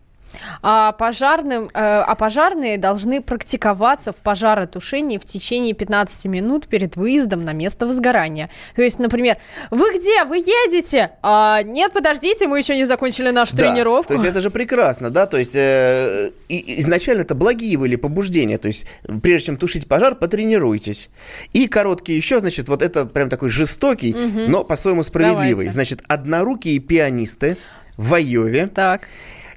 А, 0.61 0.91
пожарным, 0.93 1.63
э, 1.63 1.67
а 1.73 2.15
пожарные 2.15 2.77
должны 2.77 3.21
практиковаться 3.21 4.11
в 4.11 4.17
пожаротушении 4.17 5.17
в 5.17 5.25
течение 5.25 5.73
15 5.73 6.25
минут 6.25 6.67
перед 6.67 6.95
выездом 6.95 7.43
на 7.43 7.53
место 7.53 7.85
возгорания. 7.85 8.49
То 8.75 8.81
есть, 8.81 8.99
например, 8.99 9.37
вы 9.71 9.97
где? 9.97 10.23
Вы 10.23 10.37
едете? 10.37 11.11
А, 11.21 11.61
нет, 11.63 11.93
подождите, 11.93 12.47
мы 12.47 12.57
еще 12.57 12.75
не 12.75 12.85
закончили 12.85 13.29
нашу 13.29 13.55
Да, 13.55 13.63
тренировку. 13.63 14.09
То 14.09 14.13
есть 14.13 14.25
это 14.25 14.41
же 14.41 14.49
прекрасно, 14.49 15.09
да, 15.09 15.25
то 15.25 15.37
есть 15.37 15.55
э, 15.55 16.31
изначально 16.49 17.21
это 17.21 17.35
благие 17.35 17.77
были 17.77 17.95
побуждения, 17.95 18.57
то 18.57 18.67
есть 18.67 18.87
прежде 19.21 19.47
чем 19.47 19.57
тушить 19.57 19.87
пожар, 19.87 20.15
потренируйтесь. 20.15 21.09
И 21.53 21.67
короткий 21.67 22.13
еще, 22.13 22.39
значит, 22.39 22.69
вот 22.69 22.81
это 22.81 23.05
прям 23.05 23.29
такой 23.29 23.49
жестокий, 23.49 24.13
но 24.13 24.63
по-своему 24.63 25.03
справедливый. 25.03 25.51
Давайте. 25.51 25.71
Значит, 25.71 26.01
однорукие 26.07 26.79
пианисты 26.79 27.57
в 27.97 28.13
Айове 28.13 28.67
Так. 28.67 29.07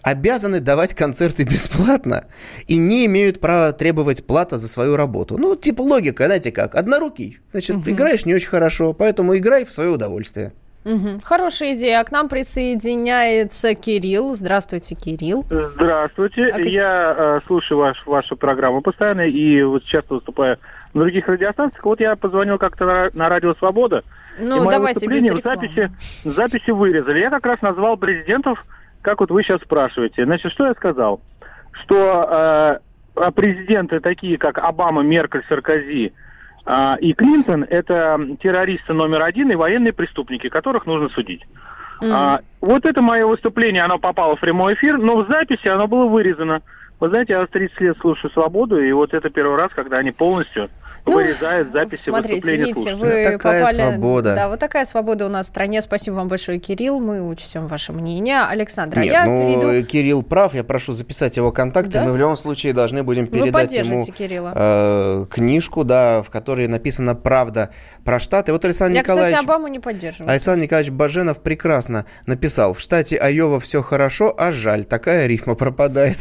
Обязаны 0.07 0.61
давать 0.61 0.95
концерты 0.95 1.43
бесплатно 1.53 2.27
и 2.69 2.77
не 2.79 3.07
имеют 3.07 3.41
права 3.41 3.73
требовать 3.73 4.25
плата 4.25 4.57
за 4.57 4.69
свою 4.69 4.95
работу. 4.97 5.37
Ну, 5.37 5.57
типа 5.57 5.83
логика, 5.83 6.27
знаете 6.27 6.53
как, 6.53 6.77
однорукий. 6.77 7.41
Значит, 7.51 7.77
играешь 7.87 8.25
не 8.25 8.35
очень 8.35 8.49
хорошо, 8.49 8.93
поэтому 8.93 9.37
играй 9.37 9.65
в 9.65 9.73
свое 9.73 9.91
удовольствие. 9.91 10.53
Мгм. 10.85 11.19
Хорошая 11.25 11.75
идея. 11.75 11.99
А 11.99 12.05
к 12.05 12.13
нам 12.13 12.29
присоединяется 12.29 13.75
Кирилл. 13.75 14.37
Здравствуйте, 14.37 14.95
Кирилл. 14.95 15.45
Здравствуйте. 15.51 16.45
А 16.55 16.61
Я 16.61 17.15
э, 17.19 17.41
слушаю 17.45 17.79
ваш, 17.79 18.07
вашу 18.07 18.37
программу 18.37 18.83
постоянно 18.83 19.23
и 19.23 19.61
вот 19.65 19.83
часто 19.83 20.15
выступаю 20.15 20.59
на 20.95 21.01
других 21.01 21.27
радиостанциях. 21.27 21.85
Вот 21.85 21.99
я 21.99 22.15
позвонил 22.15 22.59
как-то 22.59 22.87
на, 22.87 23.11
на 23.15 23.29
Радио 23.29 23.55
Свобода. 23.57 24.05
и 24.39 24.45
Ну, 24.45 24.59
мое 24.59 24.71
давайте 24.71 25.09
без 25.09 25.25
рекламы. 25.25 25.57
записи, 25.57 25.91
записи 26.23 26.71
вырезали. 26.71 27.19
Я 27.19 27.31
как 27.31 27.45
раз 27.45 27.61
назвал 27.61 27.97
президентов, 27.97 28.65
как 29.07 29.21
вот 29.21 29.31
вы 29.31 29.45
сейчас 29.45 29.61
спрашиваете. 29.61 30.25
Значит, 30.25 30.51
что 30.51 30.67
я 30.67 30.75
сказал? 30.75 31.21
Что 31.71 31.97
э, 31.97 32.79
а 33.15 33.31
президенты 33.31 34.01
такие, 34.01 34.37
как 34.37 34.59
Обама, 34.59 35.03
Меркель, 35.03 35.45
Саркози 35.49 36.13
а, 36.65 36.97
и 37.01 37.13
Клинтон, 37.13 37.63
это 37.63 38.19
террористы 38.43 38.95
номер 38.95 39.23
один 39.23 39.53
и 39.53 39.55
военные 39.55 39.93
преступники, 39.93 40.49
которых 40.49 40.87
нужно 40.87 41.09
судить. 41.11 41.43
А, 42.03 42.41
вот 42.61 42.85
это 42.85 43.01
мое 43.01 43.25
выступление, 43.25 43.85
оно 43.85 44.01
попало 44.01 44.35
в 44.35 44.41
прямой 44.41 44.75
эфир, 44.75 44.99
но 44.99 45.19
в 45.19 45.29
записи 45.29 45.69
оно 45.69 45.87
было 45.87 46.07
вырезано. 46.07 46.63
Вы 46.99 47.11
знаете, 47.11 47.35
я 47.35 47.47
30 47.47 47.81
лет 47.81 47.97
слушаю 48.01 48.31
«Свободу», 48.33 48.81
и 48.83 48.91
вот 48.93 49.13
это 49.13 49.29
первый 49.29 49.57
раз, 49.57 49.71
когда 49.75 49.99
они 49.99 50.13
полностью 50.13 50.71
Ну, 51.05 51.13
вырезают 51.13 51.71
записи 51.71 52.09
Смотрите, 52.09 52.35
выступления 52.37 52.65
видите, 52.65 52.83
слушателей. 52.97 53.25
вы 53.25 53.33
Такая 53.33 53.61
попали... 53.61 53.75
свобода. 53.77 54.35
Да, 54.35 54.49
вот 54.49 54.59
такая 54.61 54.85
свобода 54.87 55.27
у 55.27 55.29
нас 55.29 55.47
в 55.47 55.49
стране. 55.51 55.83
Спасибо 55.83 56.15
вам 56.15 56.29
большое, 56.29 56.59
Кирилл. 56.59 56.99
Мы 57.01 57.21
учтем 57.29 57.67
ваше 57.69 57.93
мнение. 57.93 58.41
Александра, 58.41 59.01
Нет, 59.01 59.13
я 59.13 59.27
ну, 59.27 59.61
перейду... 59.61 59.87
Кирилл 59.87 60.23
прав, 60.23 60.55
я 60.55 60.65
прошу 60.65 60.95
записать 60.95 61.37
его 61.37 61.53
контакты, 61.53 61.93
Да? 61.93 62.05
мы 62.05 62.13
в 62.13 62.17
любом 62.17 62.35
случае 62.35 62.73
должны 62.73 63.03
будем 63.03 63.27
передать 63.27 63.75
ему 63.75 64.05
Кирилла. 64.07 64.53
э, 64.57 65.27
книжку, 65.31 65.85
да, 65.85 66.23
в 66.23 66.31
которой 66.31 66.67
написана 66.67 67.15
правда 67.15 67.71
про 68.05 68.19
Штаты. 68.19 68.53
Вот 68.53 68.65
Александр 68.65 68.95
Я, 68.95 69.03
Николаевич... 69.03 69.35
кстати, 69.35 69.45
Обаму 69.45 69.69
не 69.69 69.81
поддерживаю. 69.81 70.31
Александр 70.31 70.63
Николаевич 70.65 70.93
Баженов 70.95 71.43
прекрасно 71.43 72.07
написал. 72.25 72.73
В 72.73 72.81
штате 72.81 73.19
Айова 73.19 73.61
все 73.61 73.83
хорошо, 73.83 74.35
а 74.37 74.51
жаль, 74.51 74.87
такая 74.87 75.27
рифма 75.27 75.55
пропадает. 75.57 76.17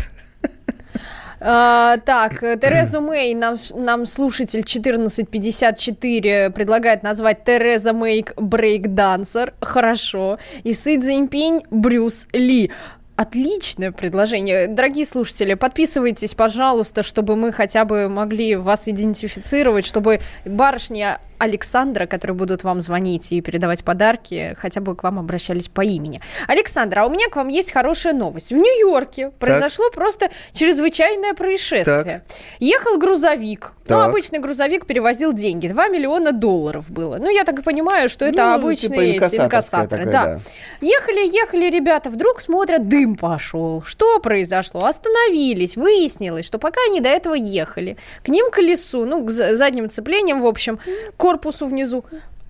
А, 1.39 1.98
так, 1.98 2.39
Терезу 2.39 3.02
Мэй, 3.02 3.34
нам, 3.34 3.56
нам 3.76 4.06
слушатель 4.06 4.62
1454 4.62 6.50
предлагает 6.52 7.04
назвать 7.04 7.43
Тереза 7.43 7.93
Мэй 7.93 8.26
брейк-дансер. 8.38 9.54
Хорошо. 9.62 10.39
И 10.63 10.74
Си 10.74 11.00
Цзиньпинь 11.00 11.62
Брюс 11.69 12.28
Ли. 12.34 12.71
Отличное 13.17 13.93
предложение. 13.93 14.67
Дорогие 14.67 15.06
слушатели, 15.06 15.54
подписывайтесь, 15.54 16.36
пожалуйста, 16.36 17.02
чтобы 17.02 17.38
мы 17.38 17.54
хотя 17.54 17.86
бы 17.86 18.10
могли 18.10 18.58
вас 18.58 18.89
идентифицировать, 18.89 19.86
чтобы 19.86 20.19
барышни 20.43 21.17
Александра, 21.38 22.06
которые 22.06 22.36
будут 22.36 22.63
вам 22.63 22.82
звонить 22.82 23.32
и 23.32 23.41
передавать 23.41 23.84
подарки, 23.84 24.56
хотя 24.60 24.82
бы 24.82 24.95
к 24.95 25.04
вам 25.04 25.19
обращались 25.19 25.67
по 25.67 25.82
имени. 25.82 26.21
Александра, 26.48 27.02
а 27.02 27.06
у 27.06 27.10
меня 27.10 27.28
к 27.30 27.36
вам 27.36 27.48
есть 27.48 27.71
хорошая 27.71 28.13
новость. 28.13 28.52
В 28.52 28.56
Нью-Йорке 28.56 29.32
произошло 29.39 29.89
просто 29.91 30.30
чрезвычайное 30.52 31.34
происшествие. 31.34 32.24
Ехал 32.60 32.98
грузовик. 32.98 33.74
Ну, 33.88 33.98
Так. 33.98 34.10
обычный 34.10 34.39
грузовик 34.39 34.88
перевозил 34.88 35.32
деньги. 35.32 35.67
2 35.67 35.88
миллиона 35.89 36.32
долларов 36.32 36.89
было. 36.89 37.17
Ну, 37.17 37.30
я 37.30 37.43
так 37.43 37.63
понимаю, 37.63 38.10
что 38.10 38.26
это 38.26 38.43
Ну, 38.45 38.54
обычные 38.56 39.13
типа 39.13 39.26
эти 39.26 39.36
инкассаторы. 39.36 40.06
такое, 40.06 40.12
да. 40.12 40.26
да. 40.36 40.39
Ехали, 40.82 41.32
ехали 41.32 41.69
ребята, 41.69 42.10
вдруг 42.10 42.41
смотрят, 42.41 42.88
дым 42.88 43.15
пошел. 43.15 43.84
Что 43.86 44.19
произошло? 44.19 44.86
Остановились, 44.86 45.76
выяснилось, 45.78 46.45
что 46.45 46.58
пока 46.58 46.80
они 46.89 47.00
до 47.00 47.10
этого 47.10 47.36
ехали, 47.36 47.98
к 48.24 48.30
ним 48.30 48.50
колесу, 48.52 49.06
ну, 49.06 49.24
к 49.24 49.30
за- 49.30 49.56
задним 49.56 49.88
цеплением, 49.89 50.41
в 50.41 50.48
общем, 50.48 50.80
к 51.17 51.24
корпусу 51.36 51.67
внизу, 51.67 52.06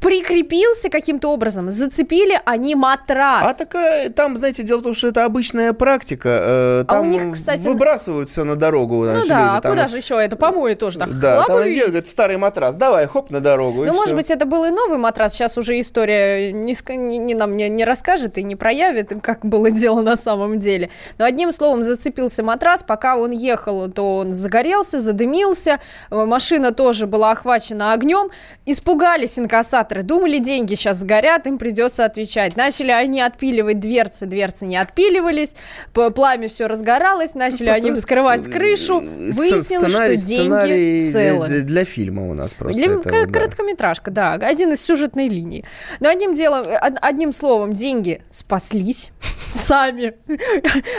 прикрепился 0.06 0.90
каким-то 0.90 1.30
образом, 1.32 1.72
зацепили 1.72 2.40
они 2.46 2.76
матрас. 2.76 3.46
А 3.46 3.54
такая, 3.54 4.10
там, 4.10 4.38
знаете, 4.38 4.62
дело 4.64 4.80
в 4.80 4.84
том, 4.84 4.94
что 4.94 5.08
это 5.08 5.26
обычная 5.26 5.74
практика. 5.74 6.30
э, 6.30 6.80
А 6.88 7.00
у 7.00 7.02
Там 7.04 7.10
них, 7.10 7.34
кстати, 7.34 7.68
выбрасывают 7.68 8.30
все 8.30 8.44
на 8.44 8.56
дорогу. 8.56 8.98
ну 8.98 9.04
значит, 9.14 9.30
да, 9.30 9.40
люди, 9.40 9.58
а 9.58 9.62
там- 9.62 9.72
куда 9.72 9.88
же 9.88 9.98
еще 9.98 10.16
это? 10.24 10.36
Помои 10.36 10.76
тоже 10.76 11.00
так. 11.00 11.10
Да, 11.20 11.44
там 11.46 11.64
делают, 11.64 12.06
старый 12.08 12.38
матрас, 12.38 12.76
давай, 12.76 13.08
хоп, 13.08 13.32
на 13.32 13.40
дорогу. 13.40 13.84
Ну, 13.84 13.94
может 13.94 14.08
всё. 14.10 14.16
быть, 14.16 14.30
это 14.32 14.46
был 14.46 14.66
и 14.66 14.70
новый 14.70 14.98
матрас. 15.00 15.34
Сейчас 15.34 15.58
уже 15.58 15.80
история 15.80 16.52
не, 16.54 16.76
не- 16.96 17.18
не 17.18 17.34
нам 17.34 17.58
не, 17.58 17.68
не 17.70 17.84
расскажет 17.84 18.38
и 18.38 18.44
не 18.44 18.56
проявит, 18.56 19.12
как 19.24 19.44
было 19.44 19.72
дело 19.72 20.02
на 20.02 20.16
самом 20.16 20.60
деле. 20.60 20.90
Но 21.18 21.26
одним 21.26 21.52
словом, 21.52 21.84
зацепился 21.84 22.44
матрас. 22.44 22.84
Пока 22.84 23.18
он 23.18 23.32
ехал, 23.32 23.90
то 23.90 24.18
он 24.18 24.34
загорелся, 24.36 25.00
задымился. 25.00 25.80
Э, 26.12 26.26
Машина 26.26 26.72
тоже 26.72 27.08
была 27.08 27.32
охвачена 27.32 27.94
огнем. 27.94 28.30
Испугались 28.66 29.40
инкассаторы. 29.40 29.95
Думали, 30.04 30.40
деньги 30.40 30.76
сейчас 30.76 30.98
сгорят, 31.00 31.48
им 31.48 31.58
придется 31.58 32.06
отвечать. 32.06 32.56
Начали 32.56 32.92
они 32.92 33.22
отпиливать 33.22 33.80
дверцы, 33.80 34.26
дверцы 34.26 34.66
не 34.66 34.78
отпиливались. 34.78 35.56
Пламя 35.94 36.48
все 36.48 36.68
разгоралось. 36.68 37.34
Начали 37.36 37.70
они 37.70 37.88
Просто, 37.88 38.02
вскрывать 38.02 38.50
крышу. 38.52 39.02
э, 39.02 39.32
Выяснилось, 39.32 39.66
сценарий- 39.66 40.18
что 40.18 40.28
деньги 40.28 41.12
целы. 41.12 41.48
Для, 41.48 41.62
для 41.62 41.86
фильма 41.86 42.30
у 42.30 42.34
нас 42.34 42.54
просто. 42.54 42.82
Для- 42.82 42.94
это, 42.94 43.10
кор- 43.10 43.26
да. 43.28 43.32
Короткометражка, 43.34 44.12
да, 44.12 44.34
один 44.34 44.72
из 44.74 44.82
сюжетной 44.84 45.28
линии. 45.28 45.66
Но 46.00 46.10
одним 46.10 46.34
делом, 46.34 46.66
од- 46.68 46.98
одним 47.02 47.32
словом, 47.32 47.74
деньги 47.74 48.22
спаслись, 48.30 49.12
Сами. 49.56 50.14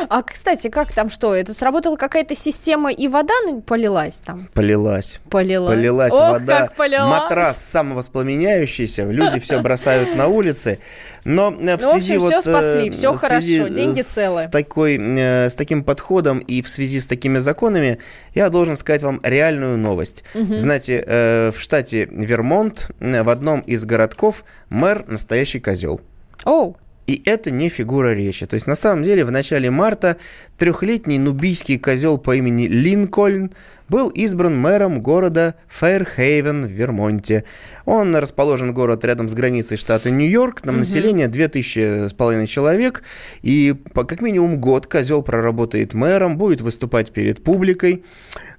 А, 0.08 0.22
кстати, 0.22 0.68
как 0.68 0.92
там 0.92 1.08
что? 1.10 1.34
Это 1.34 1.52
сработала 1.52 1.96
какая-то 1.96 2.34
система, 2.34 2.90
и 2.90 3.06
вода 3.08 3.34
ну, 3.44 3.60
полилась 3.60 4.18
там? 4.18 4.48
Полилась. 4.54 5.20
Полилась. 5.30 5.74
Полилась 5.74 6.12
Ох, 6.12 6.30
вода. 6.30 6.60
как 6.60 6.74
полилась. 6.74 7.20
Матрас 7.20 7.64
самовоспламеняющийся. 7.64 9.04
Люди 9.04 9.40
все 9.40 9.60
бросают 9.60 10.16
на 10.16 10.28
улицы. 10.28 10.78
Но 11.24 11.50
э, 11.50 11.76
в 11.76 11.80
Ну, 11.80 11.88
в 11.88 11.90
связи 11.92 12.16
общем, 12.16 12.20
вот... 12.20 12.44
спасли, 12.44 12.88
э, 12.88 12.90
всё 12.92 13.12
в 13.12 13.18
связи 13.18 13.58
хорошо, 13.58 13.74
деньги 13.74 14.00
с 14.00 14.06
целы. 14.06 14.48
Такой, 14.50 14.96
э, 14.96 15.50
с 15.50 15.54
таким 15.54 15.82
подходом 15.84 16.38
и 16.38 16.62
в 16.62 16.68
связи 16.68 17.00
с 17.00 17.06
такими 17.06 17.38
законами 17.38 17.98
я 18.34 18.48
должен 18.48 18.76
сказать 18.76 19.02
вам 19.02 19.20
реальную 19.22 19.76
новость. 19.76 20.24
Знаете, 20.34 21.04
э, 21.06 21.50
в 21.52 21.60
штате 21.60 22.06
Вермонт 22.10 22.90
в 23.00 23.28
одном 23.28 23.60
из 23.60 23.84
городков 23.84 24.44
мэр 24.70 25.04
настоящий 25.08 25.60
козел. 25.60 26.00
Оу. 26.44 26.76
И 27.06 27.22
это 27.24 27.50
не 27.50 27.68
фигура 27.68 28.12
речи. 28.14 28.46
То 28.46 28.54
есть, 28.54 28.66
на 28.66 28.74
самом 28.74 29.04
деле, 29.04 29.24
в 29.24 29.30
начале 29.30 29.70
марта 29.70 30.16
трехлетний 30.58 31.18
нубийский 31.18 31.78
козел 31.78 32.18
по 32.18 32.34
имени 32.34 32.66
Линкольн 32.66 33.52
был 33.88 34.08
избран 34.08 34.58
мэром 34.58 35.00
города 35.00 35.54
Фэрхейвен 35.68 36.66
в 36.66 36.70
Вермонте. 36.70 37.44
Он 37.84 38.16
расположен 38.16 38.74
город 38.74 39.04
рядом 39.04 39.28
с 39.28 39.34
границей 39.34 39.76
штата 39.76 40.10
Нью-Йорк, 40.10 40.62
там 40.62 40.78
население 40.78 41.28
2000 41.28 42.08
с 42.08 42.12
половиной 42.12 42.48
человек, 42.48 43.04
и 43.42 43.74
по 43.94 44.02
как 44.02 44.20
минимум 44.20 44.60
год 44.60 44.88
козел 44.88 45.22
проработает 45.22 45.94
мэром, 45.94 46.36
будет 46.36 46.62
выступать 46.62 47.12
перед 47.12 47.44
публикой, 47.44 48.04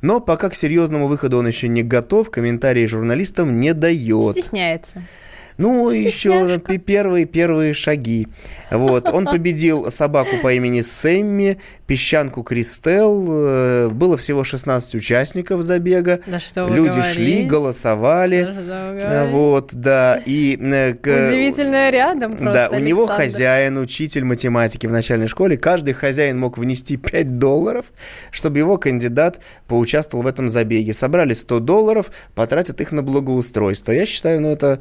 но 0.02 0.22
пока 0.22 0.50
к 0.50 0.56
серьезному 0.56 1.08
выходу 1.08 1.38
он 1.40 1.48
еще 1.48 1.68
не 1.68 1.84
готов, 1.84 2.32
комментарии 2.32 2.86
журналистам 2.86 3.60
не 3.60 3.74
дает. 3.74 4.38
Стесняется. 4.38 5.04
Ну, 5.58 5.90
еще 5.90 6.60
первые 6.86 7.26
первые 7.26 7.74
шаги. 7.74 8.28
Вот. 8.72 9.10
Он 9.10 9.26
победил 9.32 9.92
собаку 9.92 10.38
по 10.42 10.54
имени 10.54 10.82
Сэмми, 10.82 11.58
песчанку 11.88 12.44
Кристел. 12.44 13.26
Э, 13.30 13.90
Было 13.90 14.18
всего 14.18 14.44
16 14.44 14.96
участников 14.96 15.64
забега. 15.64 16.20
Да 16.28 16.40
что 16.40 16.68
Люди 16.68 16.90
говорите? 16.90 17.14
шли, 17.14 17.44
голосовали. 17.44 18.44
Да 18.44 19.00
что 19.00 19.08
Э? 19.08 19.32
Вот, 19.32 19.74
да. 19.74 20.22
И, 20.26 20.58
э, 20.60 20.92
Удивительное 20.92 21.90
рядом 21.90 22.34
просто, 22.34 22.70
да, 22.72 22.78
у 22.78 22.80
него 22.80 23.04
Александр. 23.04 23.24
хозяин, 23.24 23.78
учитель 23.78 24.24
математики 24.24 24.86
в 24.88 24.92
начальной 24.92 25.28
школе. 25.28 25.58
Каждый 25.58 25.94
хозяин 25.94 26.38
мог 26.40 26.58
внести 26.58 26.98
5 26.98 27.40
долларов, 27.40 27.86
чтобы 28.32 28.58
его 28.60 28.78
кандидат 28.78 29.40
поучаствовал 29.68 30.24
в 30.24 30.28
этом 30.28 30.50
забеге. 30.50 30.94
Собрали 30.94 31.34
100 31.34 31.60
долларов, 31.60 32.12
потратят 32.36 32.82
их 32.82 32.92
на 32.92 33.02
благоустройство. 33.04 33.92
Я 33.92 34.06
считаю, 34.06 34.42
ну, 34.42 34.50
это 34.50 34.80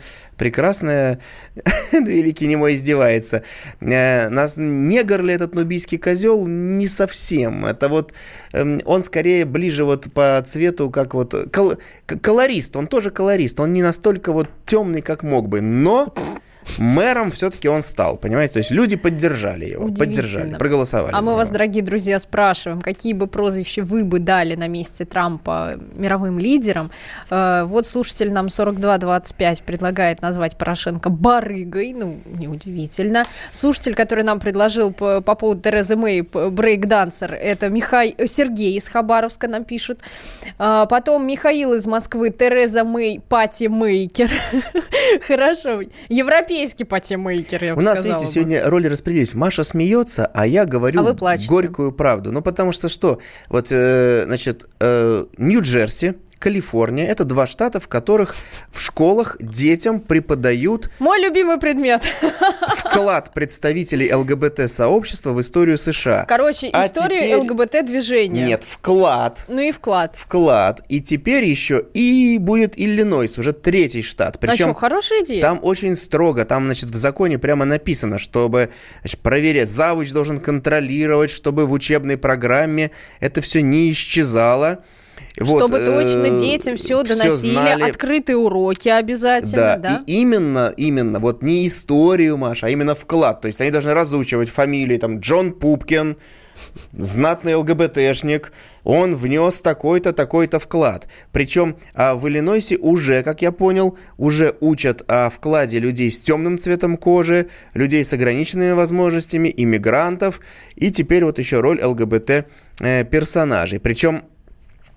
прекрасное... 0.66 1.20
Великий 1.92 2.46
немой 2.46 2.74
издевается. 2.74 3.42
Э, 3.80 4.28
Нас, 4.28 4.54
негр 4.56 5.22
ли 5.22 5.34
этот 5.34 5.54
нубийский 5.54 5.98
козел? 5.98 6.46
Не 6.46 6.88
совсем. 6.88 7.64
Это 7.64 7.88
вот... 7.88 8.12
эм, 8.52 8.80
Он 8.84 9.02
скорее 9.02 9.44
ближе 9.44 9.84
вот 9.84 10.12
по 10.12 10.42
цвету, 10.44 10.90
как 10.90 11.14
вот... 11.14 11.34
кол- 11.52 11.76
колорист. 12.06 12.76
Он 12.76 12.88
тоже 12.88 13.10
колорист. 13.10 13.60
Он 13.60 13.72
не 13.72 13.82
настолько 13.82 14.32
вот 14.32 14.48
темный, 14.64 15.02
как 15.02 15.22
мог 15.22 15.48
бы. 15.48 15.60
Но... 15.60 16.12
Мэром 16.78 17.30
все-таки 17.30 17.68
он 17.68 17.82
стал, 17.82 18.16
понимаете? 18.16 18.54
То 18.54 18.58
есть 18.58 18.70
люди 18.70 18.96
поддержали 18.96 19.66
его, 19.66 19.88
поддержали, 19.88 20.54
проголосовали. 20.56 21.14
А 21.14 21.22
мы 21.22 21.34
вас, 21.34 21.48
дорогие 21.50 21.82
друзья, 21.82 22.18
спрашиваем, 22.18 22.80
какие 22.80 23.12
бы 23.12 23.26
прозвища 23.26 23.82
вы 23.82 24.04
бы 24.04 24.18
дали 24.18 24.56
на 24.56 24.68
месте 24.68 25.04
Трампа 25.04 25.76
мировым 25.94 26.38
лидерам. 26.38 26.90
Э, 27.30 27.64
Вот 27.64 27.86
слушатель 27.86 28.32
нам 28.32 28.48
4225 28.48 29.62
предлагает 29.62 30.22
назвать 30.22 30.56
Порошенко 30.58 31.08
барыгой, 31.08 31.92
ну, 31.92 32.18
неудивительно. 32.26 33.24
Слушатель, 33.52 33.94
который 33.94 34.24
нам 34.24 34.40
предложил 34.40 34.92
по, 34.92 35.20
по 35.20 35.34
поводу 35.34 35.62
Терезы 35.62 35.96
Мэй 35.96 36.22
break-dancer, 36.22 37.32
это 37.34 37.68
Михай... 37.68 38.14
э, 38.18 38.26
Сергей 38.26 38.76
из 38.76 38.88
Хабаровска 38.88 39.48
нам 39.48 39.64
пишет. 39.64 40.00
А, 40.58 40.86
Потом 40.86 41.26
Михаил 41.26 41.74
из 41.74 41.86
Москвы, 41.86 42.30
Тереза 42.30 42.84
Мэй, 42.84 43.20
party-maker. 43.28 44.30
Хорошо. 45.26 45.82
Европейский 46.08 46.55
party-maker, 46.84 47.64
я 47.64 47.74
бы 47.74 47.80
У 47.80 47.84
нас, 47.84 48.04
видите, 48.04 48.24
бы. 48.24 48.30
сегодня 48.30 48.68
роли 48.70 48.88
распределились. 48.88 49.34
Маша 49.34 49.62
смеется, 49.62 50.30
а 50.32 50.46
я 50.46 50.64
говорю 50.64 51.00
А 51.00 51.02
вы 51.02 51.14
плачете. 51.14 51.48
горькую 51.48 51.92
правду. 51.92 52.32
Ну, 52.32 52.42
потому 52.42 52.72
что 52.72 52.88
что? 52.88 53.18
Вот, 53.48 53.68
э, 53.70 54.22
значит, 54.24 54.68
э, 54.80 55.24
Нью-Джерси, 55.38 56.14
Калифорния– 56.38 57.06
это 57.08 57.24
два 57.24 57.46
штата, 57.46 57.80
в 57.80 57.88
которых 57.88 58.34
в 58.70 58.80
школах 58.80 59.36
детям 59.40 60.00
преподают 60.00 60.90
Мой 60.98 61.20
любимый 61.20 61.58
предмет. 61.58 62.02
вклад 62.76 63.32
представителей 63.32 64.12
ЛГБТ-сообщества 64.12 65.30
в 65.32 65.40
историю 65.40 65.78
США. 65.78 66.24
Короче, 66.28 66.68
А 66.72 66.86
историю 66.86 67.22
теперь- 67.22 67.36
ЛГБТ-движения. 67.36 68.46
Нет, 68.46 68.64
вклад. 68.64 69.40
Ну 69.48 69.60
и 69.60 69.72
вклад. 69.72 70.14
Вклад. 70.16 70.82
И 70.88 71.00
теперь 71.00 71.44
еще 71.44 71.84
и 71.94 72.38
будет 72.38 72.78
Иллинойс, 72.78 73.38
уже 73.38 73.52
третий 73.52 74.02
штат. 74.02 74.36
а 74.36 74.38
Причем 74.38 74.66
что, 74.66 74.74
хорошая 74.74 75.22
идея? 75.24 75.40
Там 75.40 75.58
очень 75.62 75.96
строго, 75.96 76.44
там, 76.44 76.66
значит, 76.66 76.90
в 76.90 76.96
законе 76.96 77.38
прямо 77.38 77.64
написано, 77.64 78.18
чтобы 78.18 78.70
значит, 79.00 79.20
проверять, 79.20 79.70
завуч 79.70 80.10
должен 80.12 80.38
контролировать, 80.38 81.30
чтобы 81.30 81.66
в 81.66 81.72
учебной 81.72 82.18
программе 82.18 82.90
это 83.20 83.40
все 83.40 83.62
не 83.62 83.90
исчезало. 83.92 84.84
Вот, 85.38 85.58
Чтобы 85.58 85.78
э, 85.78 85.86
точно 85.86 86.36
детям 86.36 86.76
все 86.76 87.02
доносили, 87.02 87.52
знали. 87.52 87.82
открытые 87.82 88.36
уроки 88.36 88.88
обязательно, 88.88 89.56
Да, 89.56 89.76
да? 89.76 90.04
и 90.06 90.20
именно, 90.20 90.72
именно, 90.76 91.20
вот 91.20 91.42
не 91.42 91.68
историю, 91.68 92.38
Маша, 92.38 92.66
а 92.66 92.70
именно 92.70 92.94
вклад. 92.94 93.42
То 93.42 93.48
есть 93.48 93.60
они 93.60 93.70
должны 93.70 93.92
разучивать 93.92 94.48
фамилии, 94.48 94.96
там, 94.96 95.20
Джон 95.20 95.52
Пупкин, 95.52 96.16
знатный 96.92 97.54
ЛГБТшник, 97.54 98.50
он 98.82 99.14
внес 99.14 99.60
такой-то, 99.60 100.12
такой-то 100.14 100.58
вклад. 100.58 101.06
Причем 101.32 101.76
а, 101.94 102.14
в 102.14 102.26
Иллинойсе 102.28 102.78
уже, 102.78 103.22
как 103.22 103.42
я 103.42 103.52
понял, 103.52 103.98
уже 104.16 104.56
учат 104.60 105.02
о 105.06 105.28
вкладе 105.28 105.80
людей 105.80 106.10
с 106.10 106.20
темным 106.22 106.56
цветом 106.58 106.96
кожи, 106.96 107.48
людей 107.74 108.04
с 108.04 108.12
ограниченными 108.14 108.72
возможностями, 108.72 109.52
иммигрантов, 109.54 110.40
и 110.76 110.90
теперь 110.90 111.24
вот 111.24 111.38
еще 111.38 111.60
роль 111.60 111.82
ЛГБТ-персонажей. 111.82 113.80
Причем 113.80 114.22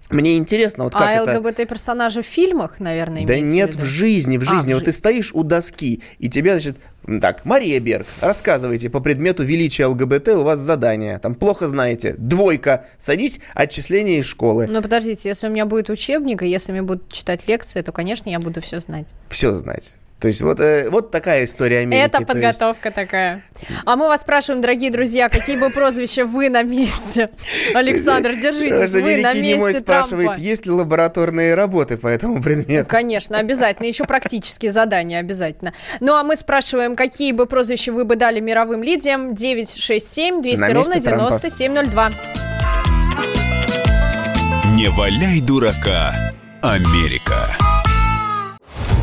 мне 0.09 0.37
интересно, 0.37 0.85
вот 0.85 0.93
как 0.93 1.03
а 1.07 1.11
это... 1.13 1.39
ЛГБТ-персонажи 1.39 2.21
в 2.21 2.25
фильмах, 2.25 2.79
наверное, 2.79 3.25
Да 3.25 3.39
нет, 3.39 3.71
в 3.73 3.77
виду? 3.77 3.85
в 3.85 3.87
жизни, 3.87 4.37
в 4.37 4.41
А, 4.41 4.53
жизни. 4.53 4.71
в 4.71 4.75
вот 4.75 4.85
ты 4.85 4.91
жизни. 4.91 4.97
стоишь 4.99 5.31
у 5.33 5.43
доски, 5.43 6.01
и 6.17 6.29
тебе, 6.29 6.51
значит, 6.51 6.77
так, 7.21 7.45
Мария 7.45 7.79
Берг, 7.79 8.05
рассказывайте 8.21 8.89
по 8.89 8.99
предмету 8.99 9.43
величия 9.43 9.85
ЛГБТ, 9.85 10.29
у 10.29 10.41
вас 10.43 10.59
задание. 10.59 11.17
Там 11.19 11.33
плохо 11.35 11.67
знаете. 11.67 12.13
Двойка. 12.17 12.85
Садись, 12.97 13.39
отчисление 13.53 14.19
из 14.19 14.25
школы. 14.25 14.67
Ну, 14.67 14.81
подождите, 14.81 15.29
если 15.29 15.47
у 15.47 15.51
меня 15.51 15.65
будет 15.65 15.89
учебник, 15.89 16.41
и 16.43 16.47
если 16.47 16.71
мне 16.71 16.81
будут 16.81 17.11
читать 17.11 17.47
лекции, 17.47 17.81
то, 17.81 17.91
конечно, 17.91 18.29
я 18.29 18.39
буду 18.39 18.61
все 18.61 18.79
знать. 18.79 19.07
Все 19.29 19.55
знать. 19.55 19.93
То 20.19 20.27
есть 20.27 20.41
вот, 20.41 20.59
э, 20.59 20.89
вот 20.89 21.11
такая 21.11 21.45
история 21.45 21.79
Америки. 21.79 22.03
Это 22.03 22.11
То 22.11 22.17
есть- 22.19 22.27
подготовка 22.27 22.91
такая. 22.91 23.41
А 23.85 23.95
мы 23.95 24.07
вас 24.07 24.21
спрашиваем, 24.21 24.61
дорогие 24.61 24.91
друзья, 24.91 25.29
какие 25.29 25.57
бы 25.57 25.69
прозвища 25.69 26.25
вы 26.25 26.49
на 26.49 26.61
месте? 26.61 27.29
Александр, 27.73 28.35
держитесь, 28.35 28.91
вы 28.93 29.17
на 29.17 29.33
великий 29.33 29.53
немой 29.53 29.69
месте 29.69 29.81
спрашивает, 29.81 30.37
есть 30.37 30.65
ли 30.65 30.71
лабораторные 30.71 31.55
работы 31.55 31.97
по 31.97 32.07
этому 32.07 32.41
предмету. 32.43 32.89
Конечно, 32.89 33.37
обязательно. 33.37 33.87
Еще 33.87 34.03
практические 34.03 34.71
задания 34.73 35.19
обязательно. 35.19 35.73
Ну, 36.01 36.13
а 36.15 36.23
мы 36.23 36.35
спрашиваем, 36.35 36.97
какие 36.97 37.31
бы 37.31 37.45
прозвища 37.45 37.93
вы 37.93 38.03
бы 38.03 38.17
дали 38.17 38.41
мировым 38.41 38.83
лидиям? 38.83 39.35
967 39.35 40.41
200 40.41 40.59
На 40.59 40.67
ровно 40.67 40.95
месте 40.95 41.09
Трампа. 41.09 41.39
9702. 41.39 42.11
Не 44.75 44.89
валяй 44.89 45.41
дурака, 45.41 46.13
Америка. 46.61 47.47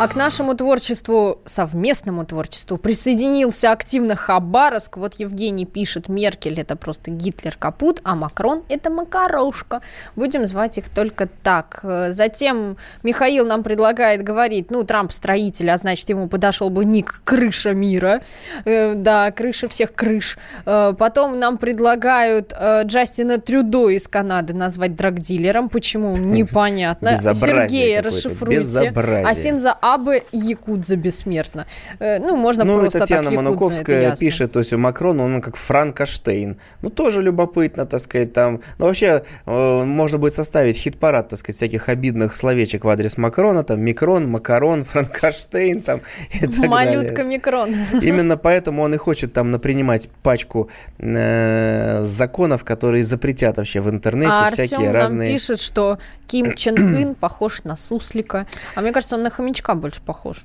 А 0.00 0.08
к 0.08 0.16
нашему 0.16 0.54
творчеству, 0.54 1.42
совместному 1.44 2.24
творчеству, 2.24 2.78
присоединился 2.78 3.70
активно 3.70 4.16
Хабаровск. 4.16 4.96
Вот 4.96 5.16
Евгений 5.16 5.66
пишет, 5.66 6.08
Меркель 6.08 6.58
это 6.58 6.74
просто 6.74 7.10
Гитлер 7.10 7.54
капут, 7.58 8.00
а 8.02 8.14
Макрон 8.14 8.62
это 8.70 8.88
Макарошка. 8.88 9.82
Будем 10.16 10.46
звать 10.46 10.78
их 10.78 10.88
только 10.88 11.28
так. 11.42 11.84
Затем 12.08 12.78
Михаил 13.02 13.44
нам 13.44 13.62
предлагает 13.62 14.22
говорить, 14.22 14.70
ну, 14.70 14.84
Трамп 14.84 15.12
строитель, 15.12 15.70
а 15.70 15.76
значит, 15.76 16.08
ему 16.08 16.28
подошел 16.28 16.70
бы 16.70 16.86
ник 16.86 17.20
«Крыша 17.24 17.74
мира». 17.74 18.22
Э, 18.64 18.94
да, 18.94 19.30
крыша 19.32 19.68
всех 19.68 19.92
крыш. 19.92 20.38
Э, 20.64 20.94
потом 20.98 21.38
нам 21.38 21.58
предлагают 21.58 22.54
э, 22.58 22.84
Джастина 22.84 23.36
Трюдо 23.36 23.90
из 23.90 24.08
Канады 24.08 24.54
назвать 24.54 24.96
драгдилером. 24.96 25.68
Почему? 25.68 26.16
Непонятно. 26.16 27.12
Безобразие 27.12 27.68
Сергей, 27.68 28.00
расшифруйте. 28.00 28.60
безобразие. 28.60 29.26
А 29.26 29.34
Синза 29.34 29.76
Абе 29.94 30.22
Якудза 30.32 30.96
бессмертно. 30.96 31.66
Э, 31.98 32.18
Ну, 32.18 32.36
можно 32.36 32.64
Ну, 32.64 32.78
просто 32.78 32.98
Татьяна 32.98 33.24
так 33.24 33.32
Якудза, 33.32 33.50
Мануковская 33.50 34.16
пишет, 34.16 34.52
то 34.52 34.60
есть 34.60 34.72
Макрон, 34.72 35.20
он 35.20 35.40
как 35.40 35.56
Франкоштейн. 35.56 36.56
Ну, 36.82 36.90
тоже 36.90 37.22
любопытно, 37.22 37.86
так 37.86 38.00
сказать, 38.00 38.32
там. 38.32 38.60
Ну, 38.78 38.86
вообще, 38.86 39.22
э, 39.46 39.84
можно 39.84 40.18
будет 40.18 40.34
составить 40.34 40.76
хит-парад, 40.76 41.28
так 41.28 41.38
сказать, 41.38 41.56
всяких 41.56 41.88
обидных 41.88 42.36
словечек 42.36 42.84
в 42.84 42.88
адрес 42.88 43.16
Макрона, 43.18 43.62
там, 43.64 43.80
Микрон, 43.80 44.28
Макарон, 44.28 44.84
Франкоштейн, 44.90 45.82
там, 45.82 46.00
и 46.32 46.46
так 46.46 46.68
Малютка 46.68 47.16
далее. 47.16 47.24
Микрон. 47.24 47.74
Именно 48.02 48.36
поэтому 48.36 48.82
он 48.82 48.94
и 48.94 48.96
хочет 48.98 49.32
там 49.32 49.50
напринимать 49.50 50.08
пачку 50.22 50.68
э, 50.98 52.04
законов, 52.04 52.64
которые 52.64 53.04
запретят 53.04 53.56
вообще 53.56 53.80
в 53.80 53.88
интернете 53.90 54.32
А 54.32 54.50
всякие 54.50 54.78
Артем 54.78 54.92
нам 54.92 55.02
разные... 55.02 55.32
пишет, 55.32 55.60
что 55.60 55.98
Ким 56.26 56.54
Чен 56.54 56.76
Ын 56.76 57.14
похож 57.14 57.64
на 57.64 57.76
суслика. 57.76 58.46
А 58.74 58.80
мне 58.80 58.92
кажется, 58.92 59.16
он 59.16 59.22
на 59.22 59.30
хомячка 59.30 59.74
больше 59.80 60.00
похож. 60.02 60.44